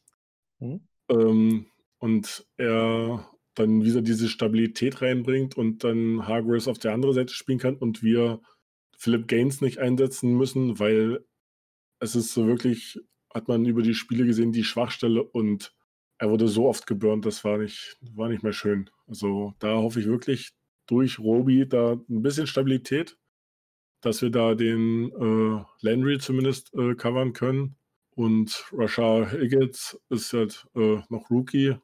Hm? 0.59 0.81
Ähm, 1.09 1.66
und 1.99 2.47
er 2.57 3.26
dann 3.56 3.84
wieder 3.84 4.02
diese 4.02 4.28
Stabilität 4.28 5.02
reinbringt 5.02 5.56
und 5.56 5.82
dann 5.82 6.28
Hargreaves 6.28 6.68
auf 6.68 6.78
der 6.78 6.92
anderen 6.92 7.14
Seite 7.14 7.34
spielen 7.34 7.58
kann 7.58 7.76
und 7.76 8.02
wir 8.02 8.40
Philip 8.98 9.26
Gaines 9.26 9.60
nicht 9.60 9.78
einsetzen 9.78 10.36
müssen, 10.36 10.78
weil 10.78 11.25
es 11.98 12.14
ist 12.14 12.32
so 12.32 12.46
wirklich, 12.46 13.00
hat 13.34 13.48
man 13.48 13.64
über 13.64 13.82
die 13.82 13.94
Spiele 13.94 14.26
gesehen, 14.26 14.52
die 14.52 14.64
Schwachstelle 14.64 15.22
und 15.22 15.75
er 16.18 16.30
wurde 16.30 16.48
so 16.48 16.68
oft 16.68 16.86
geburnt, 16.86 17.26
das 17.26 17.44
war 17.44 17.58
nicht, 17.58 17.98
war 18.14 18.28
nicht 18.28 18.42
mehr 18.42 18.52
schön. 18.52 18.90
Also 19.06 19.54
da 19.58 19.76
hoffe 19.76 20.00
ich 20.00 20.06
wirklich 20.06 20.52
durch 20.86 21.18
Roby 21.18 21.68
da 21.68 21.92
ein 21.92 22.22
bisschen 22.22 22.46
Stabilität, 22.46 23.18
dass 24.00 24.22
wir 24.22 24.30
da 24.30 24.54
den 24.54 25.10
äh, 25.10 25.64
Landry 25.80 26.18
zumindest 26.18 26.72
äh, 26.75 26.94
covern 26.94 27.32
können. 27.32 27.76
Und 28.10 28.64
Rashad 28.72 29.32
Higgins 29.32 30.00
ist 30.08 30.32
halt 30.32 30.66
äh, 30.75 31.02
noch 31.08 31.30
Rookie. 31.30 31.76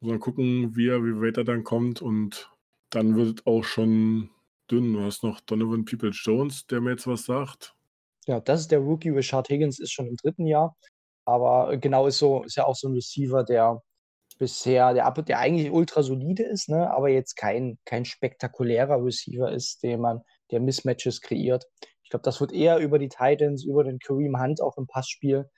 Muss 0.00 0.12
mal 0.12 0.18
gucken, 0.18 0.76
wie 0.76 0.88
er, 0.88 1.02
wie 1.02 1.20
weit 1.20 1.36
er 1.36 1.44
dann 1.44 1.64
kommt. 1.64 2.02
Und 2.02 2.50
dann 2.90 3.16
wird 3.16 3.46
auch 3.46 3.64
schon 3.64 4.30
dünn. 4.70 4.92
Du 4.92 5.02
hast 5.02 5.22
noch 5.22 5.40
Donovan 5.40 5.84
Peoples 5.84 6.20
Jones, 6.24 6.66
der 6.66 6.80
mir 6.80 6.90
jetzt 6.90 7.06
was 7.06 7.24
sagt. 7.24 7.74
Ja, 8.26 8.40
das 8.40 8.60
ist 8.60 8.70
der 8.70 8.80
Rookie. 8.80 9.10
Richard 9.10 9.48
Higgins 9.48 9.78
ist 9.78 9.92
schon 9.92 10.06
im 10.06 10.16
dritten 10.16 10.46
Jahr. 10.46 10.76
Aber 11.24 11.76
genau 11.76 12.06
ist 12.06 12.18
so, 12.18 12.44
ist 12.44 12.56
ja 12.56 12.64
auch 12.64 12.76
so 12.76 12.88
ein 12.88 12.94
Receiver, 12.94 13.44
der 13.44 13.82
bisher, 14.38 14.94
der, 14.94 15.10
der 15.10 15.38
eigentlich 15.38 15.70
ultra 15.70 16.02
solide 16.02 16.44
ist, 16.44 16.68
ne, 16.68 16.90
aber 16.90 17.08
jetzt 17.10 17.34
kein, 17.36 17.78
kein 17.84 18.04
spektakulärer 18.04 19.04
Receiver 19.04 19.52
ist, 19.52 19.82
den 19.82 20.00
man, 20.00 20.22
der 20.50 20.60
Mismatches 20.60 21.20
kreiert. 21.20 21.66
Ich 22.02 22.10
glaube, 22.10 22.22
das 22.22 22.40
wird 22.40 22.52
eher 22.52 22.78
über 22.78 22.98
die 22.98 23.10
Titans, 23.10 23.64
über 23.64 23.84
den 23.84 23.98
Kareem 23.98 24.40
Hunt 24.40 24.62
auch 24.62 24.78
im 24.78 24.86
Passspiel. 24.86 25.50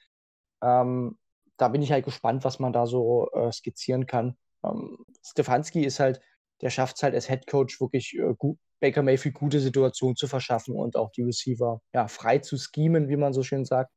Ähm, 0.63 1.19
da 1.61 1.69
bin 1.69 1.83
ich 1.83 1.93
halt 1.93 2.07
gespannt, 2.07 2.45
was 2.45 2.59
man 2.59 2.73
da 2.73 2.87
so 2.87 3.29
äh, 3.33 3.53
skizzieren 3.53 4.07
kann. 4.07 4.37
Ähm, 4.65 5.05
Stefanski 5.23 5.85
ist 5.85 6.01
halt, 6.01 6.21
der 6.63 6.71
schafft 6.71 6.97
es 6.97 7.03
halt 7.03 7.15
als 7.15 7.29
Head 7.29 7.47
Coach 7.47 7.81
wirklich 7.81 8.15
äh, 8.19 8.35
gut, 8.37 8.59
Baker 8.81 9.03
Mayfield 9.03 9.35
gute 9.35 9.61
Situationen 9.61 10.17
zu 10.17 10.27
verschaffen 10.27 10.75
und 10.75 10.97
auch 10.97 11.11
die 11.13 11.23
Receiver 11.23 11.83
ja, 11.93 12.09
frei 12.09 12.39
zu 12.39 12.57
schemen, 12.57 13.09
wie 13.09 13.17
man 13.17 13.35
so 13.35 13.43
schön 13.43 13.67
sagt, 13.67 13.93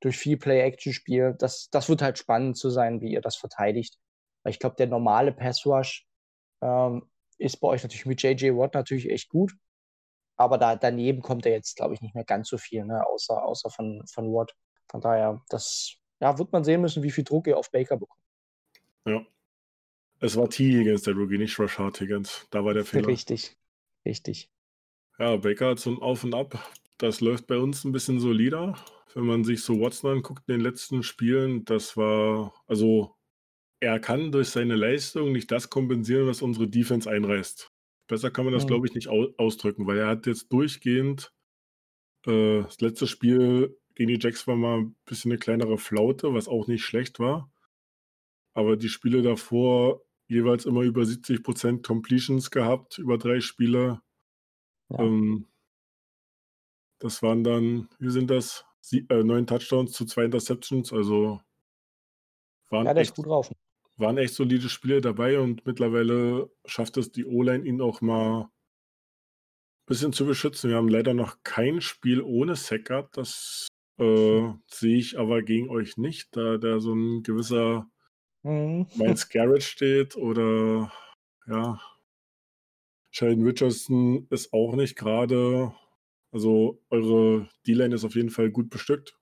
durch 0.00 0.16
viel 0.16 0.36
Play-Action-Spiel. 0.36 1.34
Das, 1.38 1.68
das 1.70 1.88
wird 1.88 2.00
halt 2.00 2.16
spannend 2.16 2.56
zu 2.56 2.70
sein, 2.70 3.00
wie 3.00 3.12
ihr 3.12 3.20
das 3.20 3.36
verteidigt. 3.36 3.98
Weil 4.44 4.52
ich 4.52 4.60
glaube, 4.60 4.76
der 4.76 4.86
normale 4.86 5.32
Pass-Rush 5.32 6.06
ähm, 6.62 7.10
ist 7.38 7.56
bei 7.60 7.68
euch 7.68 7.82
natürlich 7.82 8.06
mit 8.06 8.22
JJ 8.22 8.56
Watt 8.56 8.74
natürlich 8.74 9.10
echt 9.10 9.28
gut. 9.28 9.52
Aber 10.36 10.58
da, 10.58 10.76
daneben 10.76 11.22
kommt 11.22 11.44
er 11.44 11.52
jetzt, 11.52 11.76
glaube 11.76 11.94
ich, 11.94 12.00
nicht 12.00 12.14
mehr 12.14 12.24
ganz 12.24 12.48
so 12.48 12.56
viel, 12.56 12.84
ne? 12.84 13.04
außer, 13.06 13.44
außer 13.44 13.68
von, 13.68 14.02
von 14.06 14.32
Watt. 14.32 14.54
Von 14.88 15.00
daher, 15.00 15.42
das 15.48 15.99
ja, 16.20 16.38
wird 16.38 16.52
man 16.52 16.64
sehen 16.64 16.80
müssen, 16.80 17.02
wie 17.02 17.10
viel 17.10 17.24
Druck 17.24 17.46
ihr 17.46 17.58
auf 17.58 17.70
Baker 17.70 17.96
bekommt. 17.96 18.22
Ja. 19.06 19.26
Es 20.20 20.36
war 20.36 20.50
T. 20.50 20.64
Higgins, 20.64 21.02
der 21.02 21.14
Rookie, 21.14 21.38
nicht 21.38 21.58
Rashad 21.58 22.00
Higgins. 22.00 22.46
Da 22.50 22.64
war 22.64 22.74
der 22.74 22.84
Fehler. 22.84 23.08
Richtig, 23.08 23.56
richtig. 24.04 24.50
Ja, 25.18 25.36
Baker 25.36 25.76
zum 25.76 26.00
Auf 26.02 26.24
und 26.24 26.34
Ab. 26.34 26.62
Das 26.98 27.22
läuft 27.22 27.46
bei 27.46 27.56
uns 27.56 27.84
ein 27.84 27.92
bisschen 27.92 28.20
solider. 28.20 28.76
Wenn 29.14 29.24
man 29.24 29.44
sich 29.44 29.62
so 29.62 29.80
Watson 29.80 30.18
anguckt 30.18 30.42
in 30.46 30.56
den 30.56 30.60
letzten 30.60 31.02
Spielen, 31.02 31.64
das 31.64 31.96
war, 31.96 32.52
also 32.66 33.16
er 33.80 33.98
kann 33.98 34.30
durch 34.30 34.50
seine 34.50 34.76
Leistung 34.76 35.32
nicht 35.32 35.50
das 35.50 35.70
kompensieren, 35.70 36.26
was 36.26 36.42
unsere 36.42 36.68
Defense 36.68 37.10
einreißt. 37.10 37.72
Besser 38.06 38.30
kann 38.30 38.44
man 38.44 38.52
das, 38.52 38.64
mhm. 38.64 38.68
glaube 38.68 38.86
ich, 38.86 38.94
nicht 38.94 39.08
ausdrücken, 39.08 39.86
weil 39.86 39.98
er 39.98 40.08
hat 40.08 40.26
jetzt 40.26 40.52
durchgehend 40.52 41.32
äh, 42.26 42.62
das 42.62 42.80
letzte 42.80 43.06
Spiel 43.06 43.79
gegen 44.00 44.18
die 44.18 44.26
Jacks 44.26 44.46
war 44.46 44.56
mal 44.56 44.78
ein 44.78 44.96
bisschen 45.04 45.30
eine 45.30 45.38
kleinere 45.38 45.76
Flaute, 45.76 46.32
was 46.32 46.48
auch 46.48 46.66
nicht 46.66 46.82
schlecht 46.82 47.18
war. 47.20 47.52
Aber 48.54 48.78
die 48.78 48.88
Spiele 48.88 49.20
davor 49.20 50.00
jeweils 50.26 50.64
immer 50.64 50.80
über 50.80 51.02
70% 51.02 51.86
Completions 51.86 52.50
gehabt, 52.50 52.96
über 52.96 53.18
drei 53.18 53.40
Spiele. 53.40 54.00
Ja. 54.88 55.00
Ähm, 55.00 55.48
das 56.98 57.22
waren 57.22 57.44
dann, 57.44 57.90
wie 57.98 58.08
sind 58.08 58.30
das? 58.30 58.64
Sie, 58.80 59.04
äh, 59.10 59.22
neun 59.22 59.46
Touchdowns 59.46 59.92
zu 59.92 60.06
zwei 60.06 60.24
Interceptions, 60.24 60.94
also 60.94 61.42
waren 62.70 62.86
ja, 62.86 62.94
echt. 62.94 63.18
Waren 63.18 64.16
echt 64.16 64.32
solide 64.32 64.70
Spiele 64.70 65.02
dabei 65.02 65.38
und 65.38 65.66
mittlerweile 65.66 66.50
schafft 66.64 66.96
es 66.96 67.12
die 67.12 67.26
O-Line 67.26 67.66
ihn 67.66 67.82
auch 67.82 68.00
mal 68.00 68.44
ein 68.44 68.48
bisschen 69.84 70.14
zu 70.14 70.24
beschützen. 70.24 70.70
Wir 70.70 70.78
haben 70.78 70.88
leider 70.88 71.12
noch 71.12 71.42
kein 71.42 71.82
Spiel 71.82 72.22
ohne 72.22 72.56
Sack 72.56 72.86
gehabt. 72.86 73.18
Das 73.18 73.68
äh, 74.00 74.52
sehe 74.66 74.98
ich 74.98 75.18
aber 75.18 75.42
gegen 75.42 75.70
euch 75.70 75.96
nicht, 75.96 76.34
da 76.36 76.56
da 76.56 76.80
so 76.80 76.94
ein 76.94 77.22
gewisser 77.22 77.86
mhm. 78.42 78.86
Miles 78.96 79.28
Garrett 79.30 79.62
steht 79.62 80.16
oder 80.16 80.92
ja, 81.46 81.80
Sheldon 83.10 83.44
Richardson 83.44 84.26
ist 84.30 84.52
auch 84.52 84.74
nicht 84.74 84.96
gerade. 84.96 85.74
Also 86.32 86.80
eure 86.90 87.48
D-Line 87.66 87.94
ist 87.94 88.04
auf 88.04 88.14
jeden 88.14 88.30
Fall 88.30 88.50
gut 88.50 88.70
bestückt. 88.70 89.18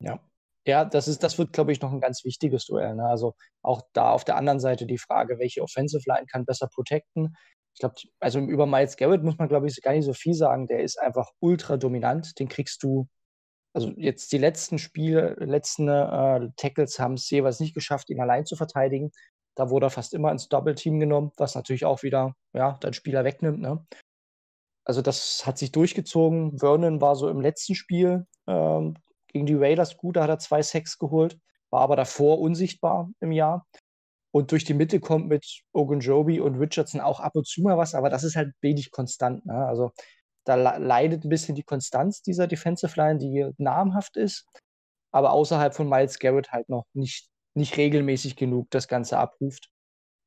Ja. 0.00 0.20
Ja, 0.66 0.84
das 0.84 1.08
ist, 1.08 1.22
das 1.22 1.38
wird, 1.38 1.54
glaube 1.54 1.72
ich, 1.72 1.80
noch 1.80 1.92
ein 1.92 2.00
ganz 2.00 2.24
wichtiges 2.24 2.66
Duell. 2.66 2.94
Ne? 2.94 3.04
Also 3.08 3.34
auch 3.62 3.80
da 3.94 4.10
auf 4.10 4.24
der 4.24 4.36
anderen 4.36 4.60
Seite 4.60 4.84
die 4.84 4.98
Frage, 4.98 5.38
welche 5.38 5.62
Offensive 5.62 6.02
Line 6.06 6.26
kann 6.26 6.44
besser 6.44 6.68
protecten. 6.68 7.34
Ich 7.72 7.80
glaube, 7.80 7.94
also 8.20 8.40
über 8.40 8.66
Miles 8.66 8.96
Garrett 8.96 9.22
muss 9.22 9.38
man, 9.38 9.48
glaube 9.48 9.66
ich, 9.66 9.80
gar 9.80 9.92
nicht 9.92 10.04
so 10.04 10.12
viel 10.12 10.34
sagen. 10.34 10.66
Der 10.66 10.82
ist 10.82 11.00
einfach 11.00 11.30
ultra 11.40 11.78
dominant. 11.78 12.38
Den 12.38 12.48
kriegst 12.48 12.82
du 12.82 13.08
also 13.78 13.92
jetzt 13.96 14.32
die 14.32 14.38
letzten 14.38 14.78
Spiele, 14.78 15.36
letzten 15.38 15.88
äh, 15.88 16.50
Tackles 16.56 16.98
haben 16.98 17.14
es 17.14 17.30
jeweils 17.30 17.60
nicht 17.60 17.74
geschafft, 17.74 18.10
ihn 18.10 18.20
allein 18.20 18.44
zu 18.44 18.56
verteidigen. 18.56 19.12
Da 19.54 19.70
wurde 19.70 19.86
er 19.86 19.90
fast 19.90 20.14
immer 20.14 20.32
ins 20.32 20.48
Double-Team 20.48 20.98
genommen, 20.98 21.30
was 21.36 21.54
natürlich 21.54 21.84
auch 21.84 22.02
wieder 22.02 22.34
ja, 22.52 22.76
dein 22.80 22.92
Spieler 22.92 23.22
wegnimmt. 23.22 23.60
Ne? 23.60 23.86
Also 24.84 25.00
das 25.00 25.46
hat 25.46 25.58
sich 25.58 25.70
durchgezogen. 25.70 26.58
Vernon 26.58 27.00
war 27.00 27.14
so 27.14 27.28
im 27.28 27.40
letzten 27.40 27.76
Spiel 27.76 28.26
ähm, 28.48 28.94
gegen 29.28 29.46
die 29.46 29.54
Raiders 29.54 29.96
gut, 29.96 30.16
da 30.16 30.24
hat 30.24 30.30
er 30.30 30.38
zwei 30.40 30.60
Sacks 30.62 30.98
geholt, 30.98 31.38
war 31.70 31.82
aber 31.82 31.94
davor 31.94 32.40
unsichtbar 32.40 33.08
im 33.20 33.30
Jahr. 33.30 33.64
Und 34.32 34.50
durch 34.50 34.64
die 34.64 34.74
Mitte 34.74 34.98
kommt 34.98 35.28
mit 35.28 35.62
Ogunjobi 35.72 36.40
und 36.40 36.56
Richardson 36.56 37.00
auch 37.00 37.20
ab 37.20 37.36
und 37.36 37.46
zu 37.46 37.62
mal 37.62 37.78
was, 37.78 37.94
aber 37.94 38.10
das 38.10 38.24
ist 38.24 38.34
halt 38.34 38.52
wenig 38.60 38.90
konstant. 38.90 39.46
Ne? 39.46 39.54
Also 39.54 39.92
da 40.48 40.54
leidet 40.54 41.24
ein 41.24 41.28
bisschen 41.28 41.54
die 41.54 41.62
Konstanz 41.62 42.22
dieser 42.22 42.46
Defensive 42.46 42.98
Line, 42.98 43.18
die 43.18 43.50
namhaft 43.58 44.16
ist, 44.16 44.46
aber 45.12 45.32
außerhalb 45.32 45.74
von 45.74 45.88
Miles 45.88 46.18
Garrett 46.18 46.52
halt 46.52 46.70
noch 46.70 46.86
nicht, 46.94 47.28
nicht 47.54 47.76
regelmäßig 47.76 48.36
genug 48.36 48.70
das 48.70 48.88
Ganze 48.88 49.18
abruft. 49.18 49.68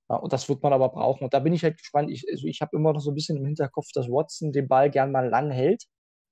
Ja, 0.09 0.17
und 0.17 0.31
das 0.31 0.47
wird 0.47 0.61
man 0.61 0.73
aber 0.73 0.89
brauchen. 0.89 1.23
Und 1.23 1.33
da 1.33 1.39
bin 1.39 1.53
ich 1.53 1.63
halt 1.63 1.77
gespannt. 1.77 2.11
Ich, 2.11 2.25
also 2.29 2.45
ich 2.45 2.61
habe 2.61 2.77
immer 2.77 2.93
noch 2.93 3.01
so 3.01 3.11
ein 3.11 3.15
bisschen 3.15 3.37
im 3.37 3.45
Hinterkopf, 3.45 3.87
dass 3.93 4.07
Watson 4.07 4.51
den 4.51 4.67
Ball 4.67 4.91
gern 4.91 5.11
mal 5.11 5.27
lang 5.27 5.49
hält. 5.49 5.85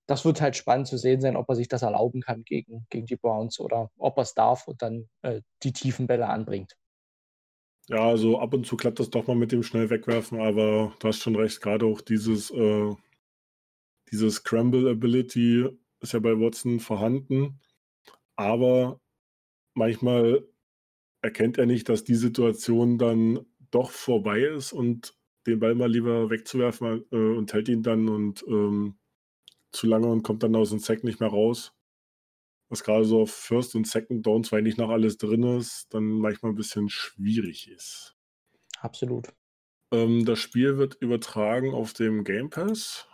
Das 0.08 0.25
wird 0.25 0.41
halt 0.41 0.55
spannend 0.55 0.88
zu 0.88 0.98
sehen 0.98 1.22
sein, 1.22 1.36
ob 1.36 1.50
er 1.50 1.55
sich 1.55 1.67
das 1.67 1.81
erlauben 1.81 2.22
kann 2.22 2.43
gegen, 2.43 2.86
gegen 2.89 3.08
die 3.08 3.15
Browns 3.15 3.60
oder 3.60 3.89
ob 3.98 4.17
er 4.17 4.24
es 4.24 4.34
darf 4.36 4.67
und 4.67 4.81
dann 4.81 5.10
äh, 5.24 5.41
die 5.63 5.74
tiefen 5.74 6.08
Bälle 6.08 6.27
anbringt. 6.27 6.75
Ja, 7.88 8.08
also 8.08 8.39
ab 8.39 8.53
und 8.53 8.67
zu 8.67 8.77
klappt 8.77 9.00
das 9.00 9.10
doch 9.10 9.25
mal 9.25 9.36
mit 9.36 9.51
dem 9.51 9.63
schnell 9.63 9.89
wegwerfen, 9.89 10.39
aber 10.39 10.93
du 11.00 11.08
hast 11.08 11.22
schon 11.22 11.36
recht, 11.36 11.60
gerade 11.60 11.88
auch 11.88 12.01
dieses 12.01 12.51
äh, 12.51 12.96
diese 14.11 14.29
Scramble-Ability 14.29 15.69
ist 16.01 16.13
ja 16.13 16.19
bei 16.19 16.39
Watson 16.39 16.79
vorhanden, 16.79 17.59
aber 18.35 18.99
manchmal 19.73 20.47
erkennt 21.21 21.57
er 21.57 21.65
nicht, 21.65 21.89
dass 21.89 22.03
die 22.03 22.15
Situation 22.15 22.97
dann 22.97 23.45
doch 23.71 23.91
vorbei 23.91 24.41
ist 24.41 24.73
und 24.73 25.15
den 25.45 25.59
Ball 25.59 25.75
mal 25.75 25.91
lieber 25.91 26.29
wegzuwerfen 26.29 27.05
äh, 27.11 27.15
und 27.15 27.53
hält 27.53 27.69
ihn 27.69 27.83
dann 27.83 28.07
und 28.09 28.43
ähm, 28.47 28.97
zu 29.71 29.87
lange 29.87 30.07
und 30.07 30.23
kommt 30.23 30.43
dann 30.43 30.55
aus 30.55 30.69
dem 30.69 30.79
Sack 30.79 31.03
nicht 31.03 31.19
mehr 31.19 31.29
raus. 31.29 31.73
Was 32.69 32.83
gerade 32.83 33.05
so 33.05 33.21
auf 33.21 33.31
First 33.31 33.75
und 33.75 33.87
Second 33.87 34.25
Downs, 34.25 34.51
weil 34.51 34.61
nicht 34.61 34.77
noch 34.77 34.89
alles 34.89 35.17
drin 35.17 35.43
ist, 35.43 35.87
dann 35.93 36.05
manchmal 36.05 36.51
ein 36.51 36.55
bisschen 36.55 36.87
schwierig 36.89 37.69
ist. 37.69 38.15
Absolut. 38.79 39.33
Ähm, 39.91 40.25
das 40.25 40.39
Spiel 40.39 40.77
wird 40.77 40.95
übertragen 40.95 41.73
auf 41.73 41.93
dem 41.93 42.23
Game 42.23 42.49
Pass. 42.49 43.08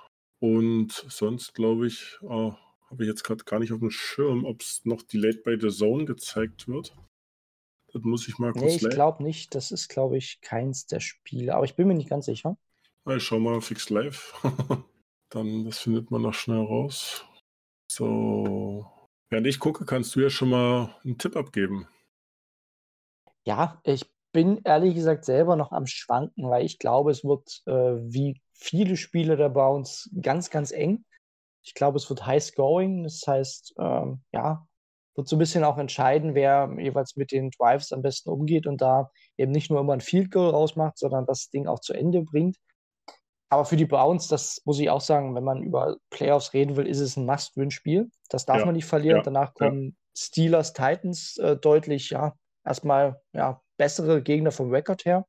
Und 0.46 0.92
sonst 0.92 1.56
glaube 1.56 1.88
ich, 1.88 2.20
äh, 2.22 2.28
habe 2.28 3.04
ich 3.04 3.08
jetzt 3.08 3.24
gerade 3.24 3.44
gar 3.46 3.60
nicht 3.60 3.74
auf 3.74 3.80
dem 3.80 3.90
Schirm, 3.90 4.46
ob 4.46 4.62
es 4.62 4.86
noch 4.86 5.02
Delayed 5.02 5.44
by 5.44 5.58
the 5.60 5.70
Zone 5.70 6.06
gezeigt 6.06 6.68
wird. 6.68 6.96
Das 7.92 8.04
muss 8.04 8.28
ich 8.28 8.38
mal 8.38 8.52
kurz 8.52 8.64
Nee, 8.64 8.76
ich 8.76 8.90
glaube 8.90 9.24
nicht. 9.24 9.56
Das 9.56 9.72
ist, 9.72 9.88
glaube 9.88 10.18
ich, 10.18 10.42
keins 10.42 10.86
der 10.86 11.00
Spiele. 11.00 11.56
Aber 11.56 11.66
ich 11.66 11.76
bin 11.76 11.88
mir 11.88 11.96
nicht 11.96 12.12
ganz 12.12 12.28
sicher. 12.28 12.58
Na, 13.06 13.16
ich 13.16 13.24
schau 13.24 13.40
mal 13.40 13.60
fix 13.60 13.90
live. 13.90 14.40
Dann, 15.30 15.66
das 15.66 15.80
findet 15.80 16.12
man 16.12 16.22
noch 16.22 16.36
schnell 16.36 16.60
raus. 16.60 17.26
So. 17.92 18.86
Während 19.32 19.48
ich 19.48 19.60
gucke, 19.60 19.84
kannst 19.86 20.16
du 20.16 20.20
ja 20.20 20.30
schon 20.30 20.52
mal 20.52 20.96
einen 21.04 21.18
Tipp 21.18 21.36
abgeben. 21.36 21.88
Ja, 23.48 23.82
ich 23.84 24.06
bin 24.32 24.62
ehrlich 24.64 24.94
gesagt 24.94 25.26
selber 25.26 25.56
noch 25.56 25.72
am 25.72 25.88
Schwanken, 25.88 26.50
weil 26.52 26.66
ich 26.66 26.78
glaube, 26.78 27.10
es 27.10 27.24
wird 27.24 27.64
äh, 27.66 27.96
wie 28.12 28.40
viele 28.56 28.98
Spiele 28.98 29.38
der 29.38 29.50
Browns 29.50 30.10
ganz, 30.22 30.50
ganz 30.50 30.72
eng. 30.72 31.06
Ich 31.64 31.74
glaube, 31.74 31.98
es 31.98 32.10
wird 32.10 32.26
high 32.26 32.44
scoring. 32.44 33.04
Das 33.04 33.22
heißt, 33.26 33.76
ähm, 33.80 34.22
ja, 34.32 34.66
wird 35.16 35.28
so 35.28 35.36
ein 35.36 35.40
bisschen 35.40 35.64
auch 35.64 35.78
entscheiden, 35.78 36.36
wer 36.36 36.70
jeweils 36.78 37.16
mit 37.16 37.32
den 37.32 37.52
Drives 37.52 37.92
am 37.92 38.02
besten 38.02 38.30
umgeht 38.30 38.68
und 38.68 38.82
da 38.82 39.10
eben 39.38 39.52
nicht 39.52 39.72
nur 39.72 39.80
immer 39.80 39.94
ein 39.94 40.02
Field 40.02 40.32
Goal 40.32 40.50
rausmacht, 40.50 40.98
sondern 40.98 41.26
das 41.26 41.50
Ding 41.50 41.68
auch 41.68 41.80
zu 41.80 41.94
Ende 41.94 42.22
bringt. 42.22 42.58
Aber 43.50 43.66
für 43.66 43.78
die 43.78 43.86
Browns, 43.86 44.28
das 44.28 44.62
muss 44.66 44.80
ich 44.80 44.90
auch 44.90 45.02
sagen, 45.02 45.36
wenn 45.36 45.44
man 45.44 45.64
über 45.64 45.98
Playoffs 46.10 46.54
reden 46.54 46.76
will, 46.76 46.88
ist 46.88 47.00
es 47.00 47.16
ein 47.16 47.26
Must-Win-Spiel. 47.26 48.10
Das 48.30 48.46
darf 48.46 48.60
ja, 48.60 48.66
man 48.66 48.76
nicht 48.76 48.86
verlieren. 48.86 49.18
Ja, 49.18 49.24
Danach 49.24 49.54
kommen 49.54 49.86
ja. 49.86 49.92
Steelers, 50.18 50.74
Titans 50.74 51.38
äh, 51.38 51.56
deutlich, 51.56 52.10
ja, 52.10 52.36
erstmal 52.66 53.22
ja, 53.34 53.62
bessere 53.78 54.22
Gegner 54.22 54.52
vom 54.52 54.72
Rekord 54.72 55.06
her. 55.06 55.26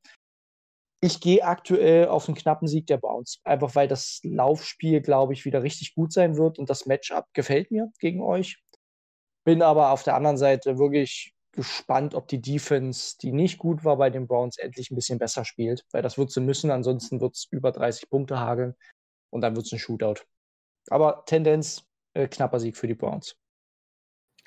Ich 0.99 1.21
gehe 1.21 1.43
aktuell 1.43 2.07
auf 2.07 2.27
einen 2.27 2.35
knappen 2.37 2.67
Sieg 2.67 2.87
der 2.87 2.97
Browns. 2.97 3.39
Einfach 3.43 3.75
weil 3.75 3.87
das 3.87 4.19
Laufspiel, 4.23 5.01
glaube 5.01 5.33
ich, 5.33 5.45
wieder 5.45 5.61
richtig 5.61 5.93
gut 5.93 6.11
sein 6.11 6.37
wird 6.37 6.57
und 6.57 6.69
das 6.69 6.85
Matchup 6.85 7.25
gefällt 7.33 7.71
mir 7.71 7.91
gegen 7.99 8.21
euch. 8.21 8.57
Bin 9.45 9.61
aber 9.61 9.91
auf 9.91 10.03
der 10.03 10.15
anderen 10.15 10.37
Seite 10.37 10.79
wirklich 10.79 11.33
gespannt, 11.51 12.15
ob 12.15 12.27
die 12.27 12.41
Defense, 12.41 13.17
die 13.21 13.31
nicht 13.31 13.57
gut 13.57 13.83
war 13.83 13.97
bei 13.97 14.09
den 14.09 14.27
Browns, 14.27 14.57
endlich 14.57 14.91
ein 14.91 14.95
bisschen 14.95 15.19
besser 15.19 15.45
spielt. 15.45 15.85
Weil 15.91 16.01
das 16.01 16.17
wird 16.17 16.31
sie 16.31 16.41
müssen, 16.41 16.71
ansonsten 16.71 17.21
wird 17.21 17.35
es 17.35 17.47
über 17.51 17.71
30 17.71 18.09
Punkte 18.09 18.39
hageln 18.39 18.75
und 19.31 19.41
dann 19.41 19.55
wird 19.55 19.65
es 19.65 19.71
ein 19.71 19.79
Shootout. 19.79 20.21
Aber 20.89 21.23
Tendenz, 21.25 21.85
äh, 22.13 22.27
knapper 22.27 22.59
Sieg 22.59 22.77
für 22.77 22.87
die 22.87 22.95
Browns. 22.95 23.35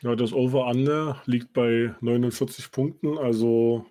Ja, 0.02 0.16
das 0.16 0.33
Over-Under 0.33 1.21
liegt 1.26 1.52
bei 1.52 1.95
49 2.00 2.71
Punkten, 2.71 3.19
also 3.19 3.85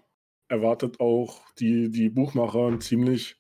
erwartet 0.50 1.00
auch 1.00 1.42
die, 1.56 1.90
die 1.90 2.10
Buchmacher 2.10 2.68
ein 2.68 2.82
ziemlich 2.82 3.38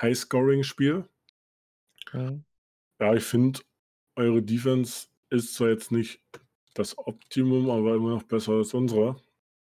High-Scoring-Spiel. 0.00 1.08
Mhm. 2.12 2.44
Ja, 3.00 3.14
ich 3.14 3.24
finde, 3.24 3.60
eure 4.14 4.42
Defense 4.42 5.08
ist 5.30 5.54
zwar 5.54 5.70
jetzt 5.70 5.90
nicht 5.90 6.20
das 6.74 6.96
Optimum, 6.98 7.70
aber 7.70 7.94
immer 7.94 8.10
noch 8.10 8.22
besser 8.22 8.52
als 8.52 8.74
unsere. 8.74 9.16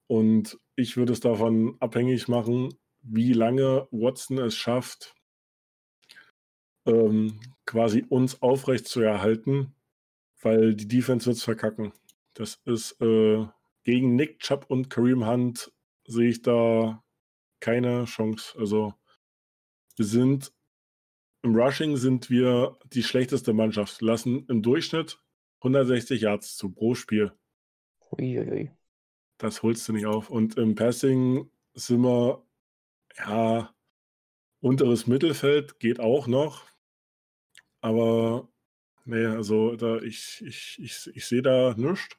Und 0.08 0.60
ich 0.76 0.98
würde 0.98 1.14
es 1.14 1.20
davon 1.20 1.78
abhängig 1.80 2.28
machen, 2.28 2.76
wie 3.02 3.34
lange 3.34 3.88
Watson 3.92 4.38
es 4.38 4.56
schafft, 4.56 5.16
ähm, 6.86 7.40
quasi 7.66 8.06
uns 8.10 8.42
aufrecht 8.42 8.88
zu 8.88 9.02
erhalten, 9.02 9.74
weil 10.42 10.76
die 10.76 10.88
Defense 10.88 11.26
wird 11.26 11.38
es 11.38 11.44
verkacken. 11.44 11.94
Das 12.34 12.60
ist 12.66 13.02
äh, 13.02 13.46
gegen 13.84 14.16
Nick 14.16 14.40
Chubb 14.40 14.66
und 14.70 14.90
Kareem 14.90 15.26
Hunt 15.26 15.72
sehe 16.06 16.30
ich 16.30 16.42
da 16.42 17.04
keine 17.60 18.06
Chance. 18.06 18.58
Also 18.58 18.94
wir 19.96 20.06
sind 20.06 20.54
im 21.46 21.56
Rushing 21.56 21.96
sind 21.96 22.32
wir 22.32 22.76
die 22.86 23.04
schlechteste 23.04 23.54
Mannschaft. 23.54 24.02
Lassen 24.02 24.48
im 24.48 24.64
Durchschnitt 24.64 25.22
160 25.60 26.22
Yards 26.22 26.58
zu 26.58 26.72
pro 26.72 26.96
Spiel. 26.96 27.32
Uiuiui. 28.12 28.72
Das 29.38 29.62
holst 29.62 29.88
du 29.88 29.94
nicht 29.94 30.08
auf. 30.08 30.32
Und 30.32 30.58
im 30.58 30.74
Passing 30.74 31.52
sind 31.76 32.02
wir, 32.02 32.44
ja, 33.18 33.76
unteres 34.60 35.06
Mittelfeld 35.06 35.80
geht 35.80 36.00
auch 36.00 36.26
noch. 36.26 36.66
Aber 37.82 38.50
nee, 39.04 39.26
also 39.26 39.76
da 39.76 39.98
ich, 39.98 40.44
ich, 40.44 40.80
ich, 40.82 41.12
ich 41.14 41.26
sehe 41.26 41.44
da 41.44 41.76
nichts. 41.78 42.18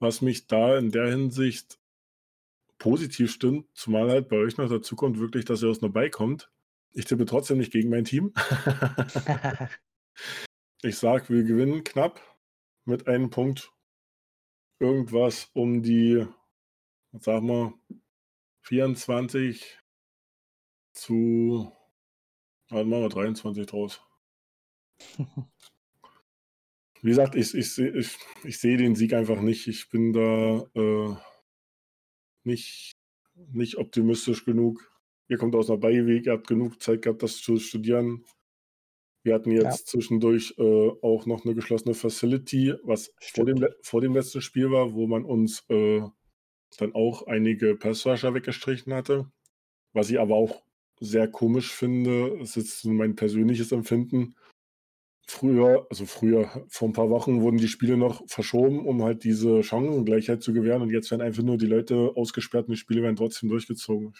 Was 0.00 0.22
mich 0.22 0.48
da 0.48 0.76
in 0.76 0.90
der 0.90 1.08
Hinsicht 1.08 1.78
positiv 2.82 3.30
stimmt, 3.30 3.68
zumal 3.74 4.10
halt 4.10 4.28
bei 4.28 4.36
euch 4.36 4.56
noch 4.56 4.68
dazu 4.68 4.96
kommt, 4.96 5.20
wirklich, 5.20 5.44
dass 5.44 5.62
ihr 5.62 5.70
aus 5.70 5.80
einer 5.82 5.92
beikommt. 5.92 6.50
Ich 6.90 7.04
tippe 7.04 7.26
trotzdem 7.26 7.58
nicht 7.58 7.72
gegen 7.72 7.90
mein 7.90 8.04
Team. 8.04 8.32
Ich 10.84 10.98
sag, 10.98 11.30
wir 11.30 11.44
gewinnen 11.44 11.84
knapp 11.84 12.20
mit 12.84 13.06
einem 13.06 13.30
Punkt. 13.30 13.72
Irgendwas 14.80 15.48
um 15.52 15.80
die, 15.80 16.26
was 17.12 17.22
sagen 17.22 17.46
wir, 17.46 17.72
24 18.62 19.78
zu, 20.92 21.70
dann 22.68 22.88
machen 22.88 23.02
wir 23.02 23.08
23 23.10 23.64
draus. 23.64 24.02
Wie 27.00 27.10
gesagt, 27.10 27.36
ich, 27.36 27.54
ich, 27.54 27.78
ich, 27.78 28.18
ich 28.42 28.58
sehe 28.58 28.76
den 28.76 28.96
Sieg 28.96 29.12
einfach 29.12 29.40
nicht. 29.40 29.68
Ich 29.68 29.88
bin 29.88 30.12
da 30.12 30.66
äh, 30.74 31.16
nicht, 32.46 32.92
nicht 33.52 33.76
optimistisch 33.76 34.44
genug. 34.44 34.90
Ihr 35.28 35.38
kommt 35.38 35.54
aus 35.54 35.70
einer 35.70 35.78
Beiweg, 35.78 36.26
ihr 36.26 36.32
habt 36.32 36.46
genug 36.46 36.82
Zeit 36.82 37.02
gehabt, 37.02 37.22
das 37.22 37.38
zu 37.38 37.58
studieren. 37.58 38.24
Wir 39.22 39.34
hatten 39.34 39.52
jetzt 39.52 39.64
ja. 39.64 39.84
zwischendurch 39.86 40.54
äh, 40.58 40.90
auch 41.00 41.26
noch 41.26 41.44
eine 41.44 41.54
geschlossene 41.54 41.94
Facility, 41.94 42.74
was 42.82 43.14
vor 43.20 43.44
dem, 43.44 43.64
vor 43.82 44.00
dem 44.00 44.14
letzten 44.14 44.40
Spiel 44.40 44.70
war, 44.70 44.94
wo 44.94 45.06
man 45.06 45.24
uns 45.24 45.64
äh, 45.68 46.02
dann 46.78 46.94
auch 46.94 47.26
einige 47.26 47.76
Passwasher 47.76 48.34
weggestrichen 48.34 48.92
hatte. 48.92 49.30
Was 49.92 50.10
ich 50.10 50.18
aber 50.18 50.34
auch 50.34 50.62
sehr 50.98 51.28
komisch 51.28 51.72
finde, 51.72 52.38
das 52.38 52.50
ist 52.50 52.56
jetzt 52.56 52.84
mein 52.86 53.14
persönliches 53.14 53.72
Empfinden. 53.72 54.34
Früher, 55.26 55.86
also 55.88 56.04
früher, 56.04 56.50
vor 56.68 56.88
ein 56.88 56.92
paar 56.92 57.08
Wochen 57.08 57.40
wurden 57.42 57.56
die 57.56 57.68
Spiele 57.68 57.96
noch 57.96 58.22
verschoben, 58.26 58.86
um 58.86 59.02
halt 59.02 59.24
diese 59.24 59.62
Chancengleichheit 59.62 60.42
zu 60.42 60.52
gewähren 60.52 60.82
und 60.82 60.90
jetzt 60.90 61.10
werden 61.10 61.22
einfach 61.22 61.42
nur 61.42 61.58
die 61.58 61.66
Leute 61.66 62.12
ausgesperrt 62.16 62.66
und 62.66 62.72
die 62.72 62.78
Spiele 62.78 63.02
werden 63.02 63.16
trotzdem 63.16 63.48
durchgezogen. 63.48 64.14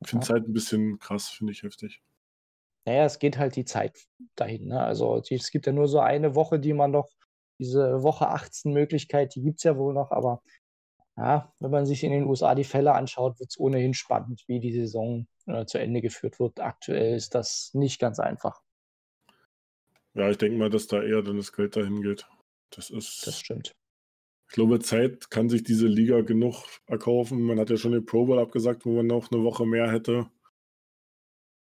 Ich 0.00 0.10
finde 0.10 0.22
es 0.22 0.28
ja. 0.28 0.34
halt 0.34 0.48
ein 0.48 0.52
bisschen 0.52 0.98
krass, 0.98 1.28
finde 1.28 1.52
ich 1.52 1.62
heftig. 1.62 2.02
Naja, 2.84 3.04
es 3.04 3.18
geht 3.18 3.38
halt 3.38 3.56
die 3.56 3.64
Zeit 3.64 3.98
dahin. 4.36 4.68
Ne? 4.68 4.80
Also 4.80 5.22
es 5.28 5.50
gibt 5.50 5.66
ja 5.66 5.72
nur 5.72 5.88
so 5.88 6.00
eine 6.00 6.34
Woche, 6.34 6.60
die 6.60 6.72
man 6.72 6.90
noch, 6.90 7.08
diese 7.58 8.02
Woche 8.02 8.28
18 8.28 8.72
Möglichkeit, 8.72 9.34
die 9.34 9.42
gibt 9.42 9.58
es 9.60 9.64
ja 9.64 9.76
wohl 9.76 9.94
noch, 9.94 10.10
aber 10.10 10.42
ja, 11.16 11.52
wenn 11.60 11.70
man 11.70 11.86
sich 11.86 12.02
in 12.02 12.10
den 12.10 12.24
USA 12.24 12.54
die 12.54 12.64
Fälle 12.64 12.92
anschaut, 12.92 13.38
wird 13.38 13.50
es 13.50 13.60
ohnehin 13.60 13.94
spannend, 13.94 14.42
wie 14.48 14.58
die 14.58 14.72
Saison 14.72 15.26
äh, 15.46 15.64
zu 15.64 15.78
Ende 15.78 16.00
geführt 16.00 16.40
wird. 16.40 16.60
Aktuell 16.60 17.14
ist 17.14 17.34
das 17.34 17.70
nicht 17.72 18.00
ganz 18.00 18.18
einfach. 18.18 18.60
Ja, 20.14 20.30
ich 20.30 20.38
denke 20.38 20.58
mal, 20.58 20.70
dass 20.70 20.86
da 20.86 21.02
eher 21.02 21.22
dann 21.22 21.36
das 21.36 21.52
Geld 21.52 21.76
dahin 21.76 22.02
geht. 22.02 22.26
Das 22.70 22.90
ist. 22.90 23.26
Das 23.26 23.40
stimmt. 23.40 23.72
Ich 24.48 24.54
glaube, 24.54 24.78
Zeit 24.78 25.30
kann 25.30 25.48
sich 25.48 25.64
diese 25.64 25.86
Liga 25.86 26.20
genug 26.20 26.64
erkaufen. 26.86 27.42
Man 27.42 27.58
hat 27.58 27.70
ja 27.70 27.76
schon 27.76 27.92
den 27.92 28.04
Pro 28.04 28.26
Bowl 28.26 28.38
abgesagt, 28.38 28.84
wo 28.84 28.94
man 28.96 29.06
noch 29.06 29.32
eine 29.32 29.42
Woche 29.42 29.66
mehr 29.66 29.90
hätte. 29.90 30.30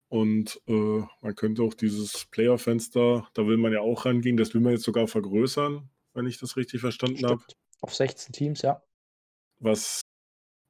Und 0.09 0.61
äh, 0.67 1.03
man 1.21 1.35
könnte 1.37 1.63
auch 1.63 1.75
dieses 1.75 2.25
Player-Fenster, 2.27 3.29
da 3.33 3.47
will 3.47 3.59
man 3.59 3.73
ja 3.73 3.81
auch 3.81 4.07
rangehen, 4.07 4.37
das 4.37 4.55
will 4.55 4.61
man 4.61 4.73
jetzt 4.73 4.85
sogar 4.85 5.07
vergrößern, 5.07 5.89
wenn 6.15 6.27
ich 6.27 6.39
das 6.39 6.57
richtig 6.57 6.81
verstanden 6.81 7.25
habe. 7.27 7.43
Auf 7.81 7.95
16 7.95 8.33
Teams, 8.33 8.63
ja. 8.63 8.83
Was 9.59 10.01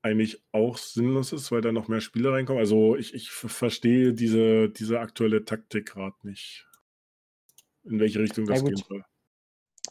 eigentlich 0.02 0.42
auch 0.52 0.76
sinnlos 0.76 1.32
ist, 1.32 1.52
weil 1.52 1.62
da 1.62 1.72
noch 1.72 1.88
mehr 1.88 2.00
Spiele 2.00 2.32
reinkommen. 2.32 2.60
Also 2.60 2.96
ich, 2.96 3.14
ich 3.14 3.30
verstehe 3.30 4.12
diese, 4.12 4.68
diese 4.68 5.00
aktuelle 5.00 5.44
Taktik 5.44 5.86
gerade 5.86 6.16
nicht, 6.22 6.66
in 7.84 8.00
welche 8.00 8.20
Richtung 8.20 8.46
das 8.46 8.60
ja, 8.60 8.68
gehen 8.68 8.76
soll. 8.76 9.04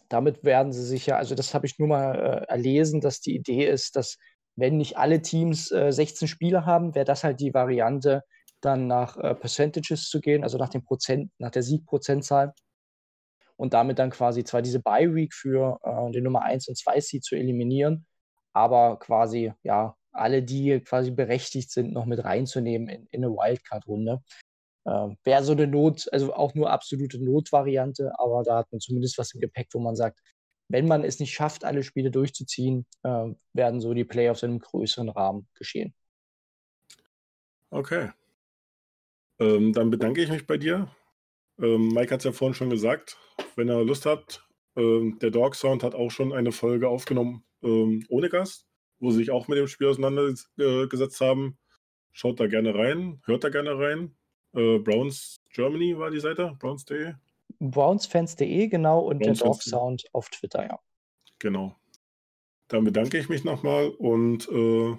Damit 0.09 0.43
werden 0.43 0.71
sie 0.71 0.85
sicher, 0.85 1.17
also 1.17 1.35
das 1.35 1.53
habe 1.53 1.65
ich 1.65 1.77
nur 1.79 1.87
mal 1.87 2.15
äh, 2.15 2.51
erlesen, 2.51 3.01
dass 3.01 3.21
die 3.21 3.35
Idee 3.35 3.67
ist, 3.67 3.95
dass 3.95 4.17
wenn 4.55 4.77
nicht 4.77 4.97
alle 4.97 5.21
Teams 5.21 5.71
äh, 5.71 5.91
16 5.91 6.27
Spiele 6.27 6.65
haben, 6.65 6.95
wäre 6.95 7.05
das 7.05 7.23
halt 7.23 7.39
die 7.39 7.53
Variante, 7.53 8.23
dann 8.61 8.87
nach 8.87 9.17
äh, 9.17 9.35
Percentages 9.35 10.09
zu 10.09 10.19
gehen, 10.19 10.43
also 10.43 10.57
nach 10.57 10.69
dem 10.69 10.83
Prozent, 10.83 11.31
nach 11.37 11.51
der 11.51 11.63
Siegprozentzahl 11.63 12.53
und 13.55 13.73
damit 13.73 13.99
dann 13.99 14.09
quasi 14.09 14.43
zwar 14.43 14.61
diese 14.61 14.81
Bye 14.81 15.13
Week 15.13 15.33
für 15.33 15.79
äh, 15.83 16.11
den 16.11 16.23
Nummer 16.23 16.43
1 16.43 16.67
und 16.67 16.77
2 16.77 16.99
Seed 16.99 17.23
zu 17.23 17.35
eliminieren, 17.35 18.05
aber 18.53 18.99
quasi 18.99 19.53
ja 19.63 19.95
alle, 20.11 20.43
die 20.43 20.79
quasi 20.81 21.11
berechtigt 21.11 21.71
sind, 21.71 21.93
noch 21.93 22.05
mit 22.05 22.23
reinzunehmen 22.23 22.87
in, 22.89 23.07
in 23.11 23.23
eine 23.23 23.33
Wildcard-Runde. 23.33 24.21
Äh, 24.89 25.15
Wäre 25.23 25.43
so 25.43 25.51
eine 25.51 25.67
Not, 25.67 26.11
also 26.11 26.33
auch 26.33 26.55
nur 26.55 26.71
absolute 26.71 27.23
Notvariante, 27.23 28.11
aber 28.17 28.43
da 28.43 28.57
hat 28.57 28.71
man 28.71 28.81
zumindest 28.81 29.19
was 29.19 29.33
im 29.33 29.39
Gepäck, 29.39 29.67
wo 29.73 29.79
man 29.79 29.95
sagt, 29.95 30.19
wenn 30.67 30.87
man 30.87 31.03
es 31.03 31.19
nicht 31.19 31.31
schafft, 31.31 31.63
alle 31.63 31.83
Spiele 31.83 32.09
durchzuziehen, 32.09 32.85
äh, 33.03 33.27
werden 33.53 33.81
so 33.81 33.93
die 33.93 34.03
Playoffs 34.03 34.43
in 34.43 34.51
einem 34.51 34.59
größeren 34.59 35.09
Rahmen 35.09 35.47
geschehen. 35.53 35.93
Okay. 37.69 38.09
Ähm, 39.39 39.73
dann 39.73 39.91
bedanke 39.91 40.23
ich 40.23 40.29
mich 40.29 40.47
bei 40.47 40.57
dir. 40.57 40.89
Ähm, 41.59 41.89
Mike 41.89 42.11
hat 42.11 42.21
es 42.21 42.25
ja 42.25 42.31
vorhin 42.31 42.55
schon 42.55 42.69
gesagt, 42.71 43.17
wenn 43.55 43.69
er 43.69 43.83
Lust 43.83 44.05
hat, 44.05 44.43
ähm, 44.75 45.19
der 45.19 45.29
Dog 45.29 45.55
Sound 45.55 45.83
hat 45.83 45.93
auch 45.93 46.09
schon 46.09 46.33
eine 46.33 46.51
Folge 46.51 46.89
aufgenommen 46.89 47.45
ähm, 47.61 48.05
ohne 48.09 48.29
Gast, 48.29 48.67
wo 48.99 49.11
sie 49.11 49.17
sich 49.17 49.31
auch 49.31 49.47
mit 49.47 49.59
dem 49.59 49.67
Spiel 49.67 49.87
auseinandergesetzt 49.87 51.21
haben. 51.21 51.59
Schaut 52.11 52.39
da 52.39 52.47
gerne 52.47 52.73
rein, 52.73 53.21
hört 53.25 53.43
da 53.43 53.49
gerne 53.49 53.77
rein. 53.77 54.15
Äh, 54.53 54.79
Browns 54.79 55.41
Germany 55.51 55.97
war 55.97 56.11
die 56.11 56.19
Seite, 56.19 56.55
browns.de. 56.59 57.13
Brownsfans.de, 57.59 58.67
genau, 58.67 58.99
und 58.99 59.19
Browns 59.19 59.39
der 59.39 59.47
Dog 59.47 59.61
Sound 59.61 60.03
auf 60.13 60.29
Twitter, 60.29 60.65
ja. 60.65 60.79
Genau. 61.39 61.75
Dann 62.67 62.83
bedanke 62.83 63.17
ich 63.17 63.29
mich 63.29 63.43
nochmal 63.43 63.89
und 63.89 64.47
äh, 64.49 64.95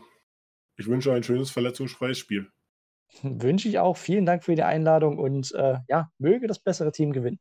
ich 0.77 0.87
wünsche 0.87 1.13
ein 1.13 1.23
schönes 1.23 1.51
verletzungsfreies 1.51 2.19
Spiel. 2.19 2.51
Wünsche 3.23 3.69
ich 3.69 3.79
auch. 3.79 3.97
Vielen 3.97 4.27
Dank 4.27 4.45
für 4.45 4.55
die 4.55 4.63
Einladung 4.63 5.19
und 5.19 5.53
äh, 5.53 5.79
ja, 5.89 6.11
möge 6.19 6.47
das 6.47 6.59
bessere 6.59 6.93
Team 6.93 7.13
gewinnen. 7.13 7.39